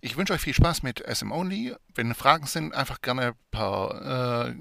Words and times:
Ich 0.00 0.16
wünsche 0.16 0.32
euch 0.32 0.40
viel 0.40 0.54
Spaß 0.54 0.84
mit 0.84 1.00
SM 1.00 1.32
Only. 1.32 1.74
Wenn 1.92 2.14
Fragen 2.14 2.46
sind, 2.46 2.72
einfach 2.72 3.00
gerne 3.00 3.34
per 3.50 4.46
äh, 4.48 4.54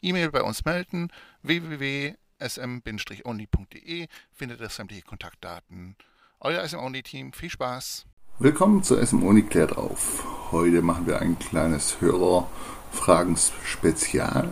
E-Mail 0.00 0.30
bei 0.30 0.44
uns 0.44 0.64
melden. 0.64 1.10
www.sm-only.de 1.42 4.06
findet 4.32 4.60
ihr 4.60 4.68
sämtliche 4.68 5.02
Kontaktdaten. 5.02 5.96
Euer 6.38 6.64
SM 6.64 6.78
Only 6.78 7.02
Team, 7.02 7.32
viel 7.32 7.50
Spaß. 7.50 8.06
Willkommen 8.38 8.84
zu 8.84 9.04
SM 9.04 9.24
Only 9.24 9.42
klärt 9.42 9.76
auf. 9.76 10.24
Heute 10.52 10.82
machen 10.82 11.08
wir 11.08 11.20
ein 11.20 11.36
kleines 11.36 12.00
Hörerfragen-Spezial. 12.00 14.50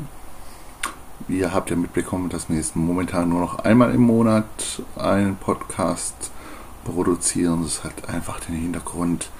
Ihr 1.28 1.54
habt 1.54 1.70
ja 1.70 1.76
mitbekommen, 1.76 2.28
dass 2.28 2.48
wir 2.48 2.56
jetzt 2.56 2.74
momentan 2.74 3.28
nur 3.28 3.38
noch 3.38 3.60
einmal 3.60 3.94
im 3.94 4.00
Monat 4.00 4.82
einen 4.96 5.36
Podcast 5.36 6.32
produzieren. 6.82 7.62
Das 7.62 7.84
hat 7.84 8.08
einfach 8.08 8.40
den 8.40 8.56
Hintergrund, 8.56 9.30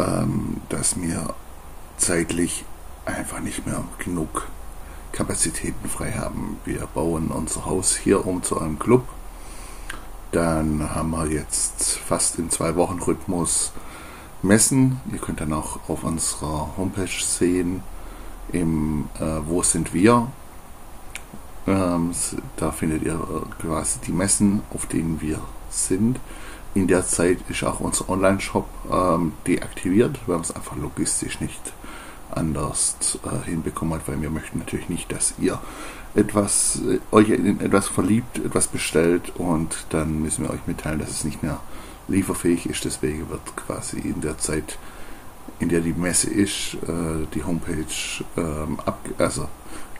ähm, 0.00 0.60
dass 0.68 1.00
wir 1.00 1.34
zeitlich 1.96 2.64
einfach 3.04 3.40
nicht 3.40 3.66
mehr 3.66 3.84
genug 3.98 4.48
Kapazitäten 5.12 5.88
frei 5.88 6.12
haben. 6.12 6.58
Wir 6.64 6.86
bauen 6.86 7.28
unser 7.28 7.66
Haus 7.66 7.96
hier 7.96 8.26
um 8.26 8.42
zu 8.42 8.60
einem 8.60 8.78
Club. 8.78 9.04
Dann 10.32 10.94
haben 10.94 11.10
wir 11.10 11.26
jetzt 11.26 11.98
fast 11.98 12.38
im 12.38 12.50
zwei 12.50 12.76
Wochen 12.76 13.00
Rhythmus 13.00 13.72
Messen. 14.42 15.00
Ihr 15.12 15.18
könnt 15.18 15.40
dann 15.40 15.52
auch 15.52 15.80
auf 15.88 16.04
unserer 16.04 16.70
Homepage 16.76 17.08
sehen, 17.20 17.82
im 18.52 19.08
äh, 19.18 19.40
Wo 19.46 19.62
sind 19.62 19.92
wir? 19.92 20.28
Ähm, 21.66 22.12
da 22.56 22.70
findet 22.72 23.02
ihr 23.02 23.20
quasi 23.60 23.98
die 24.06 24.12
Messen, 24.12 24.62
auf 24.72 24.86
denen 24.86 25.20
wir 25.20 25.40
sind. 25.68 26.18
In 26.74 26.86
der 26.86 27.04
Zeit 27.06 27.38
ist 27.48 27.64
auch 27.64 27.80
unser 27.80 28.08
Online-Shop 28.08 28.68
ähm, 28.92 29.32
deaktiviert, 29.46 30.18
weil 30.26 30.36
wir 30.36 30.42
es 30.42 30.54
einfach 30.54 30.76
logistisch 30.76 31.40
nicht 31.40 31.72
anders 32.30 33.18
äh, 33.24 33.44
hinbekommen 33.44 33.94
hat, 33.94 34.06
weil 34.06 34.22
wir 34.22 34.30
möchten 34.30 34.58
natürlich 34.58 34.88
nicht, 34.88 35.10
dass 35.10 35.34
ihr 35.38 35.58
etwas 36.14 36.80
äh, 36.88 37.00
euch 37.10 37.30
in 37.30 37.60
etwas 37.60 37.88
verliebt, 37.88 38.38
etwas 38.38 38.68
bestellt 38.68 39.32
und 39.36 39.86
dann 39.90 40.22
müssen 40.22 40.44
wir 40.44 40.50
euch 40.50 40.66
mitteilen, 40.66 41.00
dass 41.00 41.10
es 41.10 41.24
nicht 41.24 41.42
mehr 41.42 41.60
lieferfähig 42.06 42.66
ist. 42.66 42.84
Deswegen 42.84 43.28
wird 43.30 43.56
quasi 43.56 43.98
in 43.98 44.20
der 44.20 44.38
Zeit, 44.38 44.78
in 45.58 45.68
der 45.68 45.80
die 45.80 45.92
Messe 45.92 46.30
ist, 46.30 46.74
äh, 46.86 47.26
die 47.34 47.42
Homepage, 47.42 47.84
ähm, 48.36 48.78
ab, 48.84 49.00
also 49.18 49.48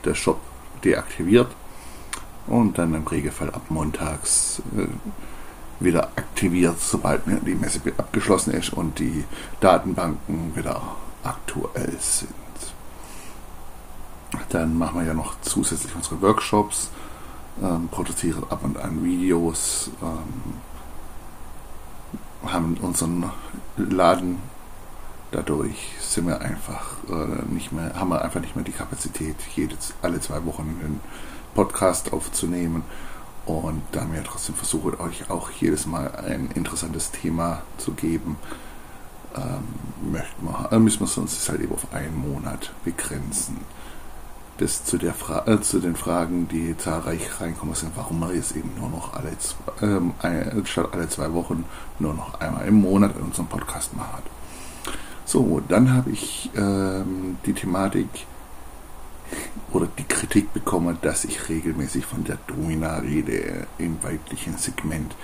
der 0.05 0.15
Shop 0.15 0.39
deaktiviert 0.83 1.51
und 2.47 2.77
dann 2.77 2.93
im 2.93 3.05
Regelfall 3.05 3.49
ab 3.49 3.63
montags 3.69 4.61
äh, 4.77 4.87
wieder 5.83 6.05
aktiviert, 6.15 6.79
sobald 6.79 7.21
die 7.25 7.55
Messe 7.55 7.81
abgeschlossen 7.97 8.53
ist 8.53 8.73
und 8.73 8.99
die 8.99 9.23
Datenbanken 9.59 10.55
wieder 10.55 10.81
aktuell 11.23 11.95
sind. 11.99 12.31
Dann 14.49 14.77
machen 14.77 14.99
wir 14.99 15.07
ja 15.07 15.13
noch 15.13 15.35
zusätzlich 15.41 15.95
unsere 15.95 16.21
Workshops, 16.21 16.89
ähm, 17.61 17.89
produzieren 17.89 18.43
ab 18.49 18.63
und 18.63 18.77
an 18.77 19.03
Videos, 19.03 19.91
ähm, 20.01 20.53
haben 22.49 22.77
unseren 22.81 23.29
Laden. 23.77 24.37
Dadurch 25.31 25.93
sind 25.99 26.27
wir 26.27 26.41
einfach 26.41 26.97
äh, 27.09 27.53
nicht 27.53 27.71
mehr, 27.71 27.93
haben 27.95 28.09
wir 28.09 28.21
einfach 28.21 28.41
nicht 28.41 28.55
mehr 28.55 28.65
die 28.65 28.71
Kapazität, 28.71 29.35
jedes, 29.55 29.93
alle 30.01 30.19
zwei 30.19 30.45
Wochen 30.45 30.77
einen 30.81 30.99
Podcast 31.53 32.13
aufzunehmen 32.13 32.83
und 33.59 33.81
da 33.91 34.01
haben 34.01 34.13
wir 34.13 34.23
trotzdem 34.23 34.55
versucht, 34.55 34.99
euch 34.99 35.29
auch 35.29 35.49
jedes 35.51 35.85
Mal 35.85 36.11
ein 36.15 36.49
interessantes 36.55 37.11
Thema 37.11 37.61
zu 37.77 37.93
geben, 37.93 38.37
ähm, 39.35 40.11
möchten 40.11 40.45
wir, 40.45 40.71
äh, 40.71 40.79
müssen 40.79 40.99
wir 40.99 41.17
uns 41.21 41.49
halt 41.49 41.61
eben 41.61 41.73
auf 41.73 41.93
einen 41.93 42.15
Monat 42.15 42.73
begrenzen. 42.83 43.57
Das 44.57 44.83
zu, 44.83 44.97
der 44.97 45.13
Fra 45.13 45.47
äh, 45.47 45.61
zu 45.61 45.79
den 45.79 45.95
Fragen, 45.95 46.47
die 46.47 46.77
zahlreich 46.77 47.39
reinkommen 47.39 47.73
sind, 47.73 47.93
warum 47.95 48.19
man 48.19 48.35
jetzt 48.35 48.55
eben 48.55 48.71
nur 48.77 48.89
noch 48.89 49.13
alle 49.13 49.37
zwei, 49.39 49.85
ähm, 49.85 50.13
ein, 50.21 50.63
statt 50.65 50.89
alle 50.91 51.09
zwei 51.09 51.33
Wochen 51.33 51.65
nur 51.99 52.13
noch 52.13 52.39
einmal 52.39 52.67
im 52.67 52.75
Monat 52.75 53.15
in 53.15 53.23
unserem 53.23 53.47
Podcast 53.47 53.95
macht. 53.95 54.23
So, 55.25 55.61
dann 55.67 55.93
habe 55.93 56.11
ich 56.11 56.51
ähm, 56.55 57.37
die 57.45 57.53
Thematik 57.53 58.27
oder 59.71 59.87
die 59.97 60.03
Kritik 60.03 60.53
bekomme, 60.53 60.97
dass 61.01 61.25
ich 61.25 61.49
regelmäßig 61.49 62.05
von 62.05 62.23
der 62.23 62.37
Domina 62.47 62.97
rede 62.97 63.67
im 63.77 64.01
weiblichen 64.03 64.57
Segment. 64.57 65.15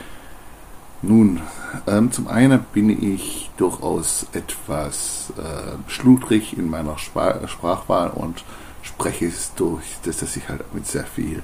Nun, 1.02 1.42
ähm, 1.86 2.12
zum 2.12 2.28
einen 2.28 2.66
bin 2.74 2.90
ich 2.90 3.52
durchaus 3.58 4.26
etwas 4.34 5.32
äh, 5.38 5.92
schludrig 5.92 6.58
in 6.58 6.70
meiner 6.70 6.96
Sp 6.98 7.46
Sprachwahl 7.46 8.10
und 8.10 8.44
spreche 8.82 9.28
es 9.28 9.54
durch, 9.54 9.86
dass, 10.04 10.18
dass 10.18 10.36
ich 10.36 10.50
halt 10.50 10.74
mit 10.74 10.88
sehr 10.88 11.06
viel 11.06 11.44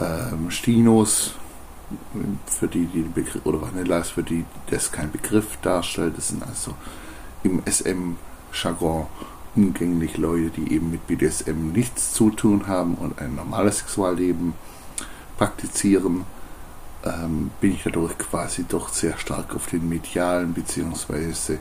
ähm, 0.00 0.50
Stinos, 0.50 1.34
für 2.46 2.68
die, 2.68 2.86
die 2.86 3.02
den 3.02 3.12
Begriff, 3.12 3.44
oder 3.44 3.62
Vanillas, 3.62 4.10
für 4.10 4.22
die 4.22 4.44
das 4.70 4.92
kein 4.92 5.10
Begriff 5.10 5.56
darstellt, 5.62 6.18
das 6.18 6.28
sind 6.28 6.42
also 6.42 6.74
im 7.42 7.62
SM-Jargon 7.64 9.06
umgänglich 9.56 10.16
Leute, 10.16 10.50
die 10.50 10.72
eben 10.72 10.90
mit 10.90 11.06
BDSM 11.06 11.72
nichts 11.72 12.12
zu 12.12 12.30
tun 12.30 12.66
haben 12.66 12.94
und 12.94 13.20
ein 13.20 13.34
normales 13.34 13.78
Sexualleben 13.78 14.54
praktizieren, 15.36 16.24
ähm, 17.04 17.50
bin 17.60 17.72
ich 17.72 17.82
dadurch 17.84 18.16
quasi 18.18 18.64
doch 18.68 18.88
sehr 18.88 19.16
stark 19.18 19.54
auf 19.54 19.66
den 19.66 19.88
medialen 19.88 20.52
bzw. 20.52 21.58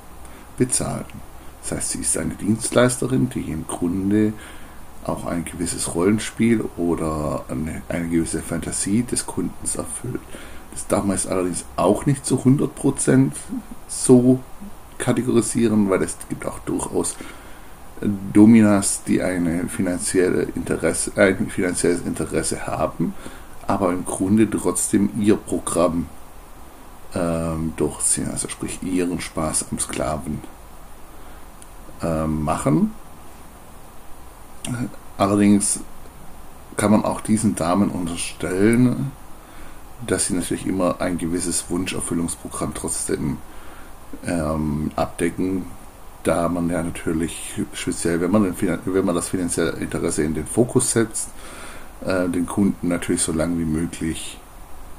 bezahlen. 0.56 1.06
Das 1.62 1.72
heißt, 1.72 1.90
sie 1.90 2.00
ist 2.00 2.16
eine 2.16 2.34
Dienstleisterin, 2.34 3.31
die 3.31 3.50
im 3.50 3.66
Grunde 3.66 4.32
auch 5.05 5.26
ein 5.26 5.44
gewisses 5.44 5.94
Rollenspiel 5.94 6.64
oder 6.76 7.44
eine, 7.49 7.82
eine 7.88 8.08
gewisse 8.08 8.40
Fantasie 8.40 9.02
des 9.02 9.26
Kundens 9.26 9.76
erfüllt. 9.76 10.20
Das 10.72 10.87
darf 10.87 11.05
man 11.05 11.16
jetzt 11.16 11.28
allerdings 11.28 11.64
auch 11.76 12.06
nicht 12.06 12.25
zu 12.25 12.37
100% 12.37 13.32
so 13.88 14.40
kategorisieren, 14.99 15.88
weil 15.90 16.02
es 16.02 16.16
gibt 16.28 16.44
auch 16.46 16.58
durchaus 16.61 17.16
Dominas, 18.32 19.02
die 19.04 19.22
eine 19.22 19.69
finanzielle 19.69 20.43
Interesse, 20.54 21.12
ein 21.16 21.49
finanzielles 21.49 22.02
Interesse 22.02 22.66
haben, 22.66 23.14
aber 23.69 23.93
im 23.93 24.05
Grunde 24.05 24.50
trotzdem 24.50 25.11
ihr 25.20 25.37
Programm 25.37 26.06
ähm, 27.15 27.75
durchziehen, 27.76 28.31
also 28.31 28.49
sprich 28.49 28.82
ihren 28.82 29.20
Spaß 29.20 29.67
am 29.70 29.79
Sklaven 29.79 30.41
ähm, 32.03 32.43
machen. 32.43 32.94
Allerdings 35.17 35.81
kann 36.76 36.91
man 36.93 37.05
auch 37.05 37.20
diesen 37.20 37.55
Damen 37.55 37.91
unterstellen, 37.91 39.12
dass 40.06 40.26
sie 40.26 40.35
natürlich 40.35 40.67
immer 40.67 41.00
ein 41.00 41.19
gewisses 41.19 41.69
Wunscherfüllungsprogramm 41.69 42.73
trotzdem 42.75 43.37
ähm, 44.25 44.91
abdecken, 44.97 45.67
da 46.23 46.49
man 46.49 46.71
ja 46.71 46.82
natürlich 46.82 47.61
speziell, 47.75 48.21
wenn 48.21 48.31
man, 48.31 48.44
den, 48.44 48.79
wenn 48.85 49.05
man 49.05 49.14
das 49.14 49.29
finanzielle 49.29 49.73
Interesse 49.73 50.23
in 50.23 50.35
den 50.35 50.47
Fokus 50.47 50.93
setzt, 50.93 51.29
äh, 52.05 52.29
den 52.29 52.47
Kunden 52.47 52.89
natürlich 52.89 53.23
so 53.23 53.33
lange 53.33 53.59
wie 53.59 53.65
möglich 53.65 54.39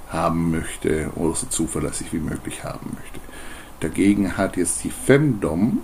haben 0.10 0.52
möchte 0.52 1.12
oder 1.16 1.36
so 1.36 1.48
zuverlässig 1.48 2.12
wie 2.12 2.20
möglich 2.20 2.64
haben 2.64 2.96
möchte. 2.96 3.20
Dagegen 3.80 4.38
hat 4.38 4.58
jetzt 4.58 4.84
die 4.84 4.90
Femdom 4.90 5.80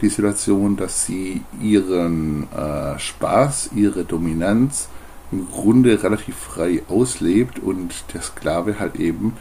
die 0.00 0.08
Situation, 0.08 0.76
dass 0.76 1.06
sie 1.06 1.42
ihren 1.60 2.48
äh, 2.52 2.98
Spaß, 2.98 3.70
ihre 3.74 4.04
Dominanz 4.04 4.88
im 5.30 5.48
Grunde 5.48 6.02
relativ 6.02 6.36
frei 6.36 6.82
auslebt 6.88 7.58
und 7.60 7.94
der 8.12 8.22
Sklave 8.22 8.80
halt 8.80 8.96
eben 8.96 9.36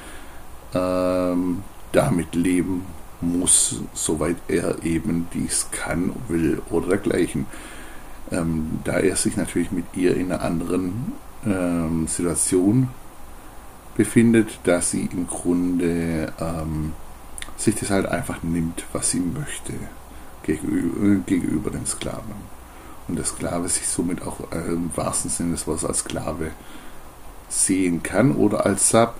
ähm, 0.73 1.63
damit 1.91 2.35
leben 2.35 2.85
muss, 3.21 3.81
soweit 3.93 4.37
er 4.47 4.83
eben 4.83 5.27
dies 5.33 5.67
kann, 5.71 6.13
will 6.27 6.61
oder 6.69 6.89
dergleichen. 6.89 7.45
Ähm, 8.31 8.79
da 8.83 8.99
er 8.99 9.15
sich 9.15 9.35
natürlich 9.35 9.71
mit 9.71 9.85
ihr 9.95 10.15
in 10.15 10.31
einer 10.31 10.41
anderen 10.41 11.13
ähm, 11.45 12.07
Situation 12.07 12.89
befindet, 13.95 14.59
dass 14.63 14.91
sie 14.91 15.09
im 15.11 15.27
Grunde 15.27 16.31
ähm, 16.39 16.93
sich 17.57 17.75
das 17.75 17.89
halt 17.89 18.05
einfach 18.05 18.41
nimmt, 18.43 18.85
was 18.93 19.11
sie 19.11 19.19
möchte 19.19 19.73
gegenüber, 20.43 21.07
äh, 21.07 21.17
gegenüber 21.25 21.71
dem 21.71 21.85
Sklaven. 21.85 22.51
Und 23.07 23.17
der 23.17 23.25
Sklave 23.25 23.67
sich 23.67 23.87
somit 23.87 24.21
auch 24.21 24.39
äh, 24.51 24.71
im 24.71 24.91
wahrsten 24.95 25.29
Sinne 25.29 25.51
des 25.51 25.67
Wortes 25.67 25.85
als 25.85 25.99
Sklave 25.99 26.51
sehen 27.49 28.01
kann 28.01 28.35
oder 28.35 28.65
als 28.65 28.89
Sub 28.89 29.15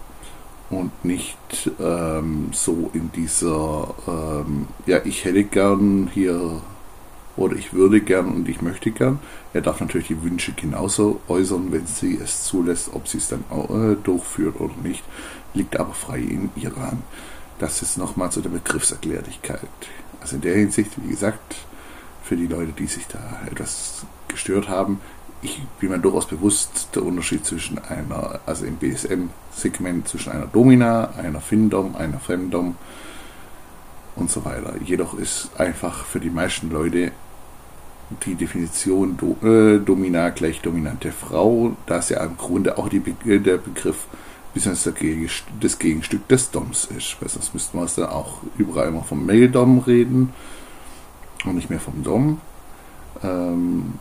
und 0.69 1.03
nicht 1.03 1.69
ähm, 1.79 2.49
so 2.53 2.89
in 2.93 3.11
dieser, 3.11 3.93
ähm, 4.07 4.67
ja, 4.85 4.99
ich 5.03 5.25
hätte 5.25 5.43
gern 5.43 6.09
hier 6.13 6.61
oder 7.37 7.55
ich 7.55 7.73
würde 7.73 8.01
gern 8.01 8.27
und 8.27 8.49
ich 8.49 8.61
möchte 8.61 8.91
gern. 8.91 9.19
Er 9.53 9.61
darf 9.61 9.79
natürlich 9.79 10.07
die 10.07 10.23
Wünsche 10.23 10.53
genauso 10.53 11.21
äußern, 11.27 11.71
wenn 11.71 11.87
sie 11.87 12.19
es 12.21 12.43
zulässt, 12.43 12.89
ob 12.93 13.07
sie 13.07 13.17
es 13.17 13.29
dann 13.29 13.43
auch, 13.49 13.69
äh, 13.69 13.95
durchführt 13.95 14.59
oder 14.59 14.75
nicht, 14.83 15.03
liegt 15.53 15.79
aber 15.79 15.93
frei 15.93 16.19
in 16.19 16.49
Hand. 16.77 17.01
Das 17.59 17.81
ist 17.81 17.97
nochmal 17.97 18.31
zu 18.31 18.41
der 18.41 18.49
Begriffserklärlichkeit. 18.49 19.61
Also 20.19 20.35
in 20.35 20.41
der 20.41 20.55
Hinsicht, 20.55 20.91
wie 20.97 21.09
gesagt, 21.09 21.55
für 22.23 22.35
die 22.35 22.47
Leute, 22.47 22.71
die 22.71 22.87
sich 22.87 23.07
da 23.07 23.19
etwas 23.49 24.05
gestört 24.27 24.69
haben, 24.69 24.99
ich 25.41 25.61
bin 25.79 25.89
mir 25.89 25.99
durchaus 25.99 26.27
bewusst 26.27 26.89
der 26.93 27.03
Unterschied 27.03 27.45
zwischen 27.45 27.79
einer, 27.79 28.39
also 28.45 28.65
im 28.65 28.75
BSM-Segment 28.75 30.07
zwischen 30.07 30.31
einer 30.31 30.45
Domina, 30.45 31.11
einer 31.17 31.41
Findom, 31.41 31.95
einer 31.95 32.19
Femdom 32.19 32.75
und 34.15 34.29
so 34.29 34.45
weiter. 34.45 34.73
Jedoch 34.83 35.13
ist 35.13 35.49
einfach 35.57 36.05
für 36.05 36.19
die 36.19 36.29
meisten 36.29 36.69
Leute 36.69 37.11
die 38.25 38.35
Definition 38.35 39.17
Do, 39.17 39.37
äh, 39.47 39.79
Domina 39.79 40.29
gleich 40.29 40.61
dominante 40.61 41.11
Frau, 41.11 41.75
da 41.85 41.99
es 41.99 42.09
ja 42.09 42.23
im 42.23 42.37
Grunde 42.37 42.77
auch 42.77 42.89
die, 42.89 43.01
äh, 43.25 43.39
der 43.39 43.57
Begriff 43.57 44.07
bzw. 44.53 45.27
das 45.61 45.79
Gegenstück 45.79 46.27
des 46.27 46.51
Doms 46.51 46.85
ist. 46.85 47.17
Weil 47.21 47.29
sonst 47.29 47.53
müssten 47.53 47.77
wir 47.77 47.85
es 47.85 47.95
dann 47.95 48.09
auch 48.09 48.39
überall 48.57 48.89
immer 48.89 49.03
vom 49.03 49.25
Male-Dom 49.25 49.79
reden 49.79 50.33
und 51.45 51.55
nicht 51.55 51.69
mehr 51.69 51.79
vom 51.79 52.03
Dom. 52.03 52.41
Ähm, 53.23 53.93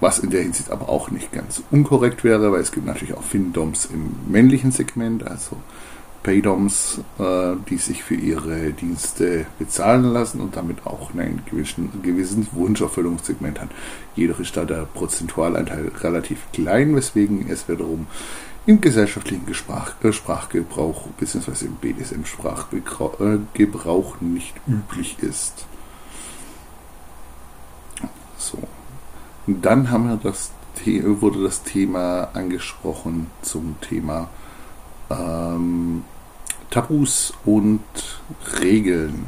was 0.00 0.18
in 0.18 0.30
der 0.30 0.42
Hinsicht 0.42 0.70
aber 0.70 0.88
auch 0.88 1.10
nicht 1.10 1.32
ganz 1.32 1.62
unkorrekt 1.70 2.24
wäre, 2.24 2.52
weil 2.52 2.60
es 2.60 2.72
gibt 2.72 2.86
natürlich 2.86 3.14
auch 3.14 3.22
Findoms 3.22 3.86
im 3.86 4.16
männlichen 4.28 4.70
Segment, 4.70 5.26
also 5.26 5.56
Paydoms, 6.24 7.00
äh, 7.18 7.52
die 7.68 7.76
sich 7.76 8.02
für 8.02 8.16
ihre 8.16 8.72
Dienste 8.72 9.46
bezahlen 9.58 10.04
lassen 10.04 10.40
und 10.40 10.56
damit 10.56 10.86
auch 10.86 11.12
einen 11.12 11.42
gewissen, 11.48 12.02
gewissen 12.02 12.48
Wunscherfüllungssegment 12.50 13.60
haben. 13.60 13.70
Jedoch 14.16 14.40
ist 14.40 14.56
da 14.56 14.64
der 14.64 14.86
Prozentualanteil 14.86 15.92
relativ 16.00 16.40
klein, 16.52 16.96
weswegen 16.96 17.48
es 17.48 17.68
wiederum 17.68 18.08
im 18.66 18.80
gesellschaftlichen 18.80 19.46
Gesprach, 19.46 19.92
äh, 20.02 20.12
Sprachgebrauch 20.12 21.06
bzw. 21.18 21.66
im 21.66 21.76
BDSM-Sprachgebrauch 21.76 24.20
nicht 24.20 24.54
üblich 24.66 25.18
ist. 25.20 25.66
So. 28.38 28.58
dann 29.46 29.90
haben 29.90 30.08
wir 30.08 30.16
das, 30.16 30.52
wurde 31.20 31.42
das 31.42 31.62
Thema 31.62 32.30
angesprochen 32.32 33.26
zum 33.42 33.76
Thema 33.80 34.28
ähm, 35.10 36.04
Tabus 36.74 37.32
und 37.44 37.84
Regeln. 38.60 39.26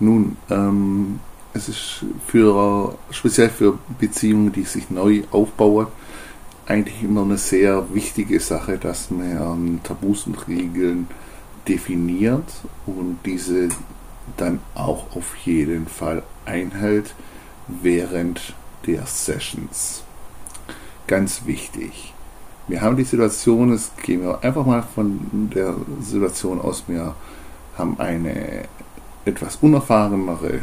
Nun, 0.00 0.36
ähm, 0.50 1.20
es 1.54 1.68
ist 1.68 2.04
für 2.26 2.98
speziell 3.12 3.50
für 3.50 3.78
Beziehungen, 4.00 4.50
die 4.50 4.64
sich 4.64 4.90
neu 4.90 5.22
aufbauen, 5.30 5.86
eigentlich 6.66 7.04
immer 7.04 7.22
eine 7.22 7.38
sehr 7.38 7.94
wichtige 7.94 8.40
Sache, 8.40 8.78
dass 8.78 9.12
man 9.12 9.78
Tabus 9.84 10.26
und 10.26 10.48
Regeln 10.48 11.06
definiert 11.68 12.50
und 12.84 13.20
diese 13.24 13.68
dann 14.36 14.58
auch 14.74 15.14
auf 15.14 15.36
jeden 15.44 15.86
Fall 15.86 16.24
einhält 16.46 17.14
während 17.68 18.54
der 18.88 19.06
Sessions. 19.06 20.02
Ganz 21.06 21.46
wichtig. 21.46 22.12
Wir 22.68 22.80
haben 22.80 22.96
die 22.96 23.04
Situation, 23.04 23.72
es 23.72 23.90
gehen 24.02 24.22
wir 24.22 24.42
einfach 24.42 24.64
mal 24.64 24.82
von 24.82 25.50
der 25.54 25.74
Situation 26.00 26.60
aus, 26.60 26.84
wir 26.86 27.14
haben 27.76 27.98
eine 27.98 28.64
etwas 29.24 29.56
unerfahrenere 29.56 30.60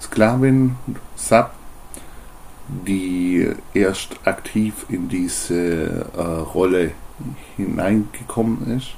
Sklavin, 0.00 0.76
Sub, 1.14 1.50
die 2.68 3.48
erst 3.74 4.18
aktiv 4.24 4.86
in 4.88 5.08
diese 5.08 6.06
äh, 6.16 6.20
Rolle 6.20 6.92
hineingekommen 7.56 8.76
ist 8.76 8.94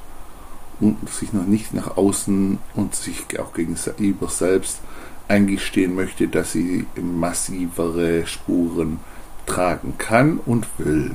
und 0.81 1.09
sich 1.09 1.33
noch 1.33 1.47
nicht 1.47 1.75
nach 1.75 1.97
außen 1.97 2.59
und 2.75 2.95
sich 2.95 3.39
auch 3.39 3.53
gegenüber 3.53 4.29
selbst 4.29 4.81
eingestehen 5.29 5.95
möchte, 5.95 6.29
dass 6.29 6.53
sie 6.53 6.87
massivere 6.97 8.27
Spuren 8.27 9.01
tragen 9.47 9.95
kann 9.99 10.39
und 10.45 10.67
will. 10.79 11.15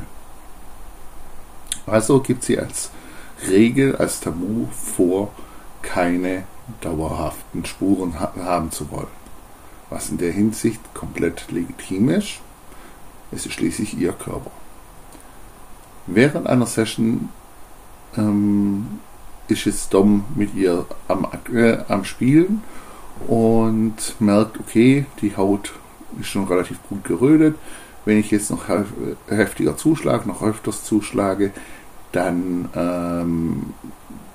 Also 1.85 2.19
gibt 2.19 2.43
sie 2.43 2.57
als 2.57 2.91
Regel, 3.47 3.95
als 3.95 4.19
Tabu 4.19 4.67
vor, 4.71 5.31
keine 5.81 6.43
dauerhaften 6.81 7.65
Spuren 7.65 8.19
haben 8.19 8.71
zu 8.71 8.89
wollen. 8.91 9.07
Was 9.89 10.09
in 10.09 10.17
der 10.17 10.31
Hinsicht 10.31 10.79
komplett 10.93 11.51
legitim 11.51 12.09
ist. 12.09 12.39
Es 13.31 13.45
ist 13.45 13.53
schließlich 13.53 13.97
ihr 13.97 14.13
Körper. 14.13 14.51
Während 16.07 16.47
einer 16.47 16.65
Session 16.65 17.29
ähm, 18.17 18.99
ist 19.47 19.65
jetzt 19.65 19.93
Dom 19.93 20.25
mit 20.35 20.53
ihr 20.55 20.85
am, 21.07 21.27
äh, 21.53 21.77
am 21.87 22.05
Spielen 22.05 22.63
und 23.27 24.15
merkt, 24.19 24.59
okay, 24.59 25.05
die 25.21 25.35
Haut 25.35 25.73
ist 26.19 26.27
schon 26.27 26.47
relativ 26.47 26.77
gut 26.89 27.03
gerötet. 27.03 27.55
Wenn 28.05 28.17
ich 28.17 28.31
jetzt 28.31 28.51
noch 28.51 28.65
heftiger 29.27 29.77
zuschlage, 29.77 30.27
noch 30.27 30.43
öfters 30.43 30.83
zuschlage, 30.83 31.51
dann 32.11 32.69
ähm, 32.75 33.73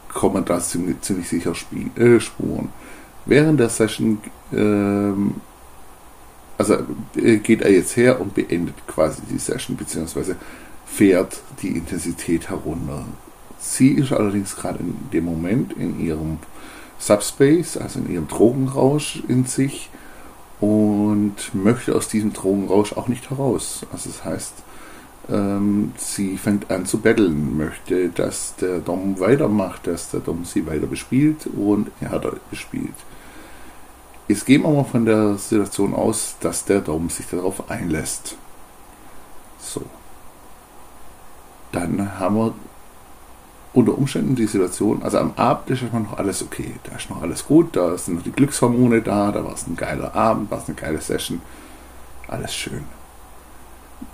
kommen 0.08 0.44
da 0.44 0.58
ziemlich, 0.60 1.00
ziemlich 1.02 1.28
sicher 1.28 1.54
Spiel, 1.54 1.90
äh, 1.96 2.18
Spuren. 2.18 2.70
Während 3.26 3.60
der 3.60 3.68
Session 3.68 4.18
ähm, 4.52 5.34
also 6.58 6.76
äh, 7.16 7.36
geht 7.38 7.62
er 7.62 7.70
jetzt 7.70 7.96
her 7.96 8.20
und 8.20 8.34
beendet 8.34 8.74
quasi 8.86 9.22
die 9.30 9.38
Session, 9.38 9.76
beziehungsweise 9.76 10.36
fährt 10.84 11.40
die 11.62 11.68
Intensität 11.68 12.50
herunter. 12.50 13.04
Sie 13.60 13.92
ist 13.92 14.12
allerdings 14.12 14.56
gerade 14.56 14.80
in 14.80 14.96
dem 15.12 15.24
Moment 15.24 15.72
in 15.72 16.00
ihrem 16.00 16.38
Subspace, 16.98 17.76
also 17.76 18.00
in 18.00 18.10
ihrem 18.10 18.28
Drogenrausch 18.28 19.22
in 19.28 19.44
sich 19.44 19.88
und 20.60 21.34
möchte 21.52 21.94
aus 21.94 22.08
diesem 22.08 22.32
Drogenrausch 22.32 22.92
auch 22.94 23.08
nicht 23.08 23.30
heraus. 23.30 23.86
Also 23.92 24.10
das 24.10 24.24
heißt, 24.24 24.54
ähm, 25.30 25.92
sie 25.96 26.36
fängt 26.36 26.70
an 26.70 26.86
zu 26.86 27.00
betteln, 27.00 27.56
möchte, 27.56 28.08
dass 28.08 28.56
der 28.56 28.80
Dom 28.80 29.20
weitermacht, 29.20 29.86
dass 29.86 30.10
der 30.10 30.20
Dom 30.20 30.44
sie 30.44 30.66
weiter 30.66 30.86
bespielt 30.86 31.46
und 31.46 31.90
er 32.00 32.10
hat 32.10 32.50
bespielt. 32.50 32.94
Jetzt 34.26 34.46
gehen 34.46 34.62
wir 34.62 34.70
mal 34.70 34.84
von 34.84 35.06
der 35.06 35.36
Situation 35.36 35.94
aus, 35.94 36.36
dass 36.40 36.64
der 36.64 36.80
Dom 36.80 37.08
sich 37.08 37.26
darauf 37.26 37.70
einlässt. 37.70 38.36
So. 39.58 39.82
Dann 41.72 42.18
haben 42.18 42.36
wir 42.36 42.54
unter 43.78 43.96
Umständen 43.96 44.34
die 44.34 44.46
Situation, 44.46 45.02
also 45.04 45.18
am 45.18 45.34
Abend 45.36 45.70
ist 45.70 45.82
immer 45.82 46.00
noch 46.00 46.18
alles 46.18 46.42
okay, 46.42 46.74
da 46.82 46.96
ist 46.96 47.10
noch 47.10 47.22
alles 47.22 47.46
gut, 47.46 47.76
da 47.76 47.96
sind 47.96 48.16
noch 48.16 48.24
die 48.24 48.32
Glückshormone 48.32 49.02
da, 49.02 49.30
da 49.30 49.44
war 49.44 49.54
es 49.54 49.68
ein 49.68 49.76
geiler 49.76 50.16
Abend, 50.16 50.50
war 50.50 50.58
es 50.58 50.66
eine 50.66 50.74
geile 50.74 51.00
Session, 51.00 51.40
alles 52.26 52.52
schön. 52.52 52.82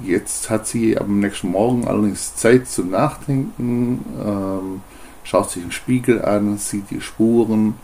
Jetzt 0.02 0.50
hat 0.50 0.66
sie 0.66 0.98
am 0.98 1.18
nächsten 1.20 1.50
Morgen 1.50 1.88
allerdings 1.88 2.36
Zeit 2.36 2.68
zum 2.68 2.90
Nachdenken, 2.90 4.04
ähm, 4.22 4.82
schaut 5.22 5.50
sich 5.50 5.62
den 5.62 5.72
Spiegel 5.72 6.22
an, 6.22 6.58
sieht 6.58 6.90
die 6.90 7.00
Spuren 7.00 7.74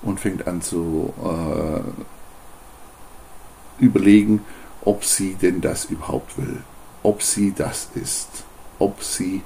und 0.00 0.20
fängt 0.20 0.46
an 0.46 0.62
zu 0.62 1.12
äh, 1.22 1.80
überlegen, 3.84 4.40
ob 4.82 5.04
sie 5.04 5.34
denn 5.34 5.60
das 5.60 5.84
überhaupt 5.86 6.38
will, 6.38 6.60
ob 7.02 7.22
sie 7.22 7.52
das 7.54 7.90
ist, 7.94 8.44
ob 8.78 9.02
sie 9.02 9.42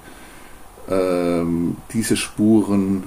ähm, 0.89 1.77
diese 1.93 2.17
Spuren 2.17 3.05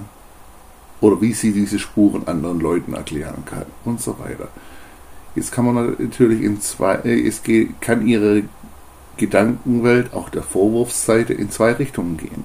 oder 1.00 1.20
wie 1.20 1.32
sie 1.32 1.52
diese 1.52 1.78
Spuren 1.78 2.26
anderen 2.26 2.60
Leuten 2.60 2.94
erklären 2.94 3.44
kann 3.44 3.66
und 3.84 4.00
so 4.00 4.18
weiter. 4.18 4.48
Jetzt 5.34 5.52
kann 5.52 5.66
man 5.66 5.96
natürlich 5.98 6.42
in 6.42 6.60
zwei, 6.60 6.94
äh, 7.04 7.26
es 7.26 7.42
kann 7.80 8.06
ihre 8.06 8.44
Gedankenwelt, 9.16 10.12
auch 10.14 10.28
der 10.28 10.42
Vorwurfsseite, 10.42 11.34
in 11.34 11.50
zwei 11.50 11.72
Richtungen 11.72 12.16
gehen. 12.16 12.44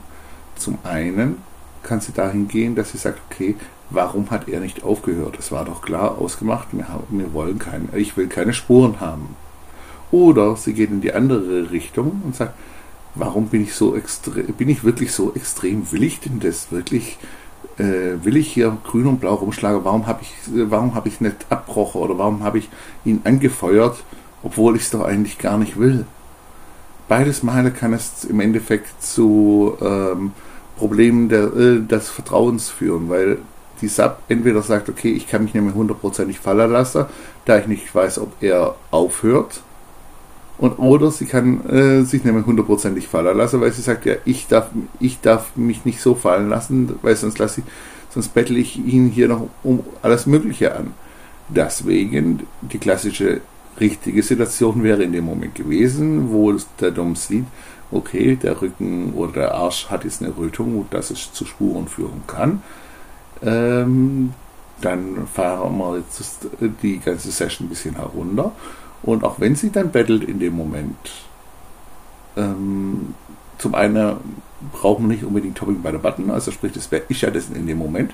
Zum 0.56 0.78
einen 0.84 1.38
kann 1.84 2.02
sie 2.02 2.12
dahin 2.12 2.48
gehen, 2.48 2.76
dass 2.76 2.92
sie 2.92 2.98
sagt, 2.98 3.20
okay, 3.30 3.56
warum 3.90 4.30
hat 4.30 4.48
er 4.48 4.60
nicht 4.60 4.84
aufgehört? 4.84 5.38
Es 5.40 5.52
war 5.52 5.66
doch 5.66 5.82
klar 5.82 6.18
ausgemacht, 6.18 6.70
wir, 6.72 6.88
haben, 6.88 7.20
wir 7.20 7.34
wollen 7.34 7.60
keine, 7.60 7.88
ich 7.96 8.16
will 8.16 8.28
keine 8.28 8.54
Spuren 8.54 9.00
haben. 9.00 9.36
Oder 10.12 10.56
sie 10.56 10.74
geht 10.74 10.92
in 10.92 11.02
die 11.02 11.14
andere 11.14 11.72
Richtung 11.72 12.22
und 12.26 12.36
sagt, 12.36 12.54
warum 13.16 13.48
bin 13.48 13.64
ich 13.64 13.76
so 13.76 13.96
extrem, 13.96 14.46
bin 14.54 14.70
ich 14.70 14.84
wirklich 14.84 15.12
so 15.12 15.34
extrem, 15.36 15.92
will 15.92 16.04
ich 16.04 16.20
denn 16.20 16.40
das 16.40 16.72
wirklich, 16.72 17.18
äh, 17.78 18.24
will 18.24 18.38
ich 18.38 18.52
hier 18.52 18.78
grün 18.84 19.08
und 19.08 19.20
blau 19.20 19.36
rumschlagen, 19.36 19.84
warum 19.84 20.08
habe 20.08 20.22
ich, 20.22 20.34
warum 20.48 20.96
habe 20.96 21.10
ich 21.10 21.22
nicht 21.22 21.46
abbrochen 21.50 22.02
oder 22.02 22.18
warum 22.18 22.44
habe 22.44 22.60
ich 22.60 22.70
ihn 23.06 23.22
angefeuert, 23.24 24.04
obwohl 24.44 24.76
ich 24.76 24.84
es 24.84 24.90
doch 24.92 25.02
eigentlich 25.02 25.38
gar 25.38 25.58
nicht 25.58 25.78
will. 25.78 26.06
Beides 27.08 27.44
Male 27.44 27.72
kann 27.72 27.94
es 27.94 28.24
im 28.24 28.40
Endeffekt 28.40 29.04
zu 29.04 29.76
ähm, 29.82 30.32
Problemen 30.78 31.28
der, 31.30 31.54
äh, 31.54 31.80
des 31.82 32.10
Vertrauens 32.10 32.70
führen, 32.70 33.10
weil 33.10 33.40
die 33.82 33.88
Sub 33.88 34.20
entweder 34.30 34.62
sagt, 34.62 34.90
okay, 34.90 35.12
ich 35.12 35.28
kann 35.28 35.44
mich 35.44 35.54
nicht 35.54 35.64
mehr 35.64 35.74
hundertprozentig 35.74 36.40
fallen 36.40 36.72
lassen, 36.72 37.06
da 37.46 37.58
ich 37.58 37.68
nicht 37.68 37.94
weiß, 37.94 38.20
ob 38.20 38.42
er 38.42 38.76
aufhört, 38.92 39.62
und 40.62 40.78
oder 40.78 41.10
sie 41.10 41.26
kann 41.26 41.68
äh, 41.68 42.04
sich 42.04 42.24
mehr 42.24 42.46
hundertprozentig 42.46 43.08
fallen 43.08 43.36
lassen, 43.36 43.60
weil 43.62 43.72
sie 43.72 43.82
sagt, 43.82 44.06
ja, 44.06 44.14
ich 44.26 44.46
darf, 44.46 44.70
ich 45.00 45.20
darf 45.20 45.56
mich 45.56 45.86
nicht 45.86 46.00
so 46.00 46.14
fallen 46.14 46.50
lassen, 46.50 46.98
weil 47.02 47.16
sonst 47.16 47.40
lasse 47.40 47.62
ich, 47.62 47.68
sonst 48.12 48.36
bettel 48.36 48.58
ich 48.58 48.78
ihn 48.78 49.10
hier 49.10 49.28
noch 49.28 49.50
um 49.64 49.84
alles 50.04 50.28
Mögliche 50.28 50.76
an. 50.76 50.94
Deswegen 51.50 52.46
die 52.62 52.78
klassische 52.78 53.42
richtige 53.80 54.22
Situation 54.22 54.84
wäre 54.84 55.02
in 55.02 55.14
dem 55.14 55.26
Moment 55.26 55.56
gewesen, 55.56 56.32
wo 56.32 56.54
der 56.80 56.92
Dom 56.92 57.16
sieht, 57.16 57.46
okay, 57.92 58.36
der 58.36 58.62
Rücken 58.62 59.14
oder 59.14 59.32
der 59.34 59.56
Arsch 59.56 59.90
hat 59.90 60.04
jetzt 60.04 60.22
eine 60.22 60.38
Rötung, 60.38 60.86
dass 60.92 61.10
es 61.10 61.34
zu 61.34 61.44
Spuren 61.44 61.88
führen 61.88 62.22
kann. 62.28 62.62
Ähm, 63.42 64.36
dann 64.80 65.28
fahren 65.34 65.76
wir 65.80 65.98
jetzt 65.98 66.48
die 66.84 67.00
ganze 67.00 67.32
Session 67.32 67.66
ein 67.66 67.70
bisschen 67.70 67.96
herunter 67.96 68.52
und 69.04 69.24
auch 69.24 69.40
wenn 69.40 69.56
sie 69.56 69.72
dann 69.72 69.92
bettelt 69.92 70.24
in 70.24 70.40
dem 70.40 70.56
Moment, 70.56 70.96
ähm, 72.38 73.16
zum 73.58 73.76
einen 73.76 74.18
brauchen 74.72 75.06
wir 75.08 75.16
nicht 75.16 75.24
unbedingt 75.24 75.58
Topping 75.58 75.82
bei 75.82 75.92
der 75.92 76.00
Button, 76.00 76.32
also 76.32 76.52
sprich, 76.52 76.74
das 76.74 76.92
wäre 76.92 77.04
ich 77.10 77.22
ja 77.22 77.30
dessen 77.30 77.56
in 77.56 77.68
dem 77.68 77.78
Moment. 77.78 78.14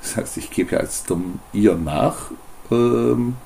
Das 0.00 0.16
heißt, 0.16 0.36
ich 0.36 0.50
gebe 0.50 0.72
ja 0.72 0.80
als 0.80 1.04
dumm 1.04 1.40
ihr 1.52 1.74
nach 1.74 2.30
ähm, 2.70 3.36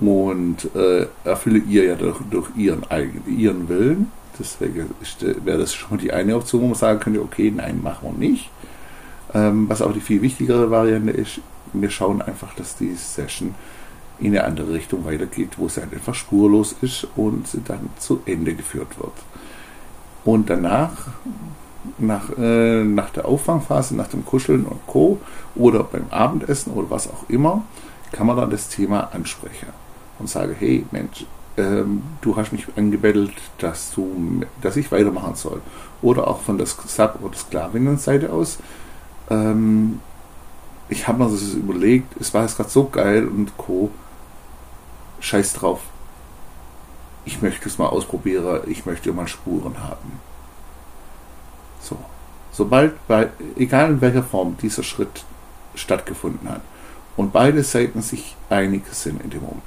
und 0.00 0.74
äh, 0.74 1.06
erfülle 1.24 1.58
ihr 1.58 1.84
ja 1.84 1.94
durch, 1.94 2.18
durch 2.30 2.48
ihren 2.56 2.84
ihren 3.26 3.68
Willen. 3.68 4.10
Deswegen 4.38 4.90
wäre 5.44 5.58
das 5.58 5.74
schon 5.74 5.98
die 5.98 6.12
eine 6.12 6.34
Option, 6.34 6.62
wo 6.62 6.66
man 6.68 6.74
sagen 6.74 7.00
könnte, 7.00 7.20
okay, 7.20 7.52
nein, 7.54 7.80
machen 7.82 8.08
wir 8.10 8.28
nicht. 8.28 8.50
Ähm, 9.34 9.68
was 9.68 9.82
aber 9.82 9.92
die 9.92 10.00
viel 10.00 10.22
wichtigere 10.22 10.70
Variante 10.70 11.12
ist, 11.12 11.40
wir 11.72 11.90
schauen 11.90 12.22
einfach, 12.22 12.54
dass 12.54 12.76
die 12.76 12.94
Session 12.94 13.54
in 14.20 14.36
eine 14.36 14.44
andere 14.44 14.74
Richtung 14.74 15.04
weitergeht, 15.04 15.50
wo 15.56 15.66
es 15.66 15.76
halt 15.76 15.92
einfach 15.92 16.14
spurlos 16.14 16.76
ist 16.82 17.06
und 17.16 17.46
dann 17.66 17.90
zu 17.98 18.20
Ende 18.26 18.54
geführt 18.54 18.98
wird. 18.98 19.12
Und 20.24 20.50
danach, 20.50 20.92
nach, 21.98 22.30
äh, 22.38 22.84
nach 22.84 23.10
der 23.10 23.26
Auffangphase, 23.26 23.96
nach 23.96 24.08
dem 24.08 24.24
Kuscheln 24.24 24.64
und 24.64 24.86
Co. 24.86 25.18
oder 25.56 25.84
beim 25.84 26.04
Abendessen 26.10 26.72
oder 26.72 26.90
was 26.90 27.08
auch 27.08 27.28
immer, 27.28 27.64
kann 28.12 28.26
man 28.26 28.36
dann 28.36 28.50
das 28.50 28.68
Thema 28.68 29.10
ansprechen 29.12 29.68
und 30.18 30.28
sagen, 30.28 30.54
hey 30.58 30.84
Mensch, 30.90 31.24
ähm, 31.56 32.02
du 32.20 32.36
hast 32.36 32.52
mich 32.52 32.66
angebettelt, 32.76 33.32
dass, 33.58 33.92
du, 33.92 34.42
dass 34.60 34.76
ich 34.76 34.92
weitermachen 34.92 35.34
soll. 35.34 35.60
Oder 36.02 36.28
auch 36.28 36.40
von 36.40 36.58
der 36.58 36.66
Sub- 36.66 37.18
oder 37.22 37.36
Sklavinnenseite 37.36 38.32
aus, 38.32 38.58
ähm, 39.30 40.00
ich 40.88 41.06
habe 41.06 41.24
mir 41.24 41.30
das 41.30 41.54
überlegt, 41.54 42.20
es 42.20 42.34
war 42.34 42.42
jetzt 42.42 42.56
gerade 42.56 42.68
so 42.68 42.88
geil 42.88 43.26
und 43.26 43.56
Co 43.56 43.90
scheiß 45.20 45.54
drauf. 45.54 45.80
Ich 47.24 47.42
möchte 47.42 47.68
es 47.68 47.78
mal 47.78 47.86
ausprobieren, 47.86 48.62
ich 48.66 48.86
möchte 48.86 49.12
mal 49.12 49.28
Spuren 49.28 49.82
haben. 49.82 50.20
So. 51.80 51.96
Sobald, 52.52 53.06
bei, 53.06 53.28
egal 53.56 53.90
in 53.90 54.00
welcher 54.00 54.22
Form 54.22 54.56
dieser 54.60 54.82
Schritt 54.82 55.24
stattgefunden 55.74 56.48
hat 56.48 56.62
und 57.16 57.32
beide 57.32 57.62
Seiten 57.62 58.02
sich 58.02 58.36
einig 58.48 58.82
sind 58.92 59.22
in 59.22 59.30
dem 59.30 59.42
Moment, 59.42 59.62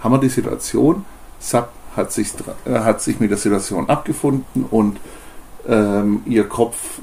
haben 0.00 0.14
wir 0.14 0.18
die 0.18 0.30
Situation, 0.30 1.04
Sub 1.38 1.68
hat 1.96 2.12
sich, 2.12 2.32
äh, 2.64 2.80
hat 2.80 3.02
sich 3.02 3.20
mit 3.20 3.30
der 3.30 3.38
Situation 3.38 3.88
abgefunden 3.88 4.64
und 4.70 4.98
ähm, 5.68 6.22
ihr 6.26 6.48
Kopf 6.48 7.00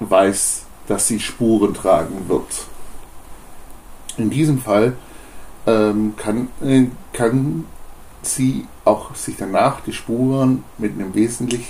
weiß, 0.00 0.64
dass 0.88 1.06
sie 1.06 1.20
Spuren 1.20 1.74
tragen 1.74 2.28
wird. 2.28 2.66
In 4.16 4.30
diesem 4.30 4.58
Fall 4.58 4.94
ähm, 5.66 6.14
kann, 6.16 6.48
äh, 6.62 6.86
kann 7.12 7.64
sie 8.22 8.66
auch 8.84 9.14
sich 9.14 9.36
danach 9.36 9.80
die 9.80 9.92
Spuren 9.92 10.64
mit 10.78 10.92
einem 10.92 11.14
wesentlich 11.14 11.66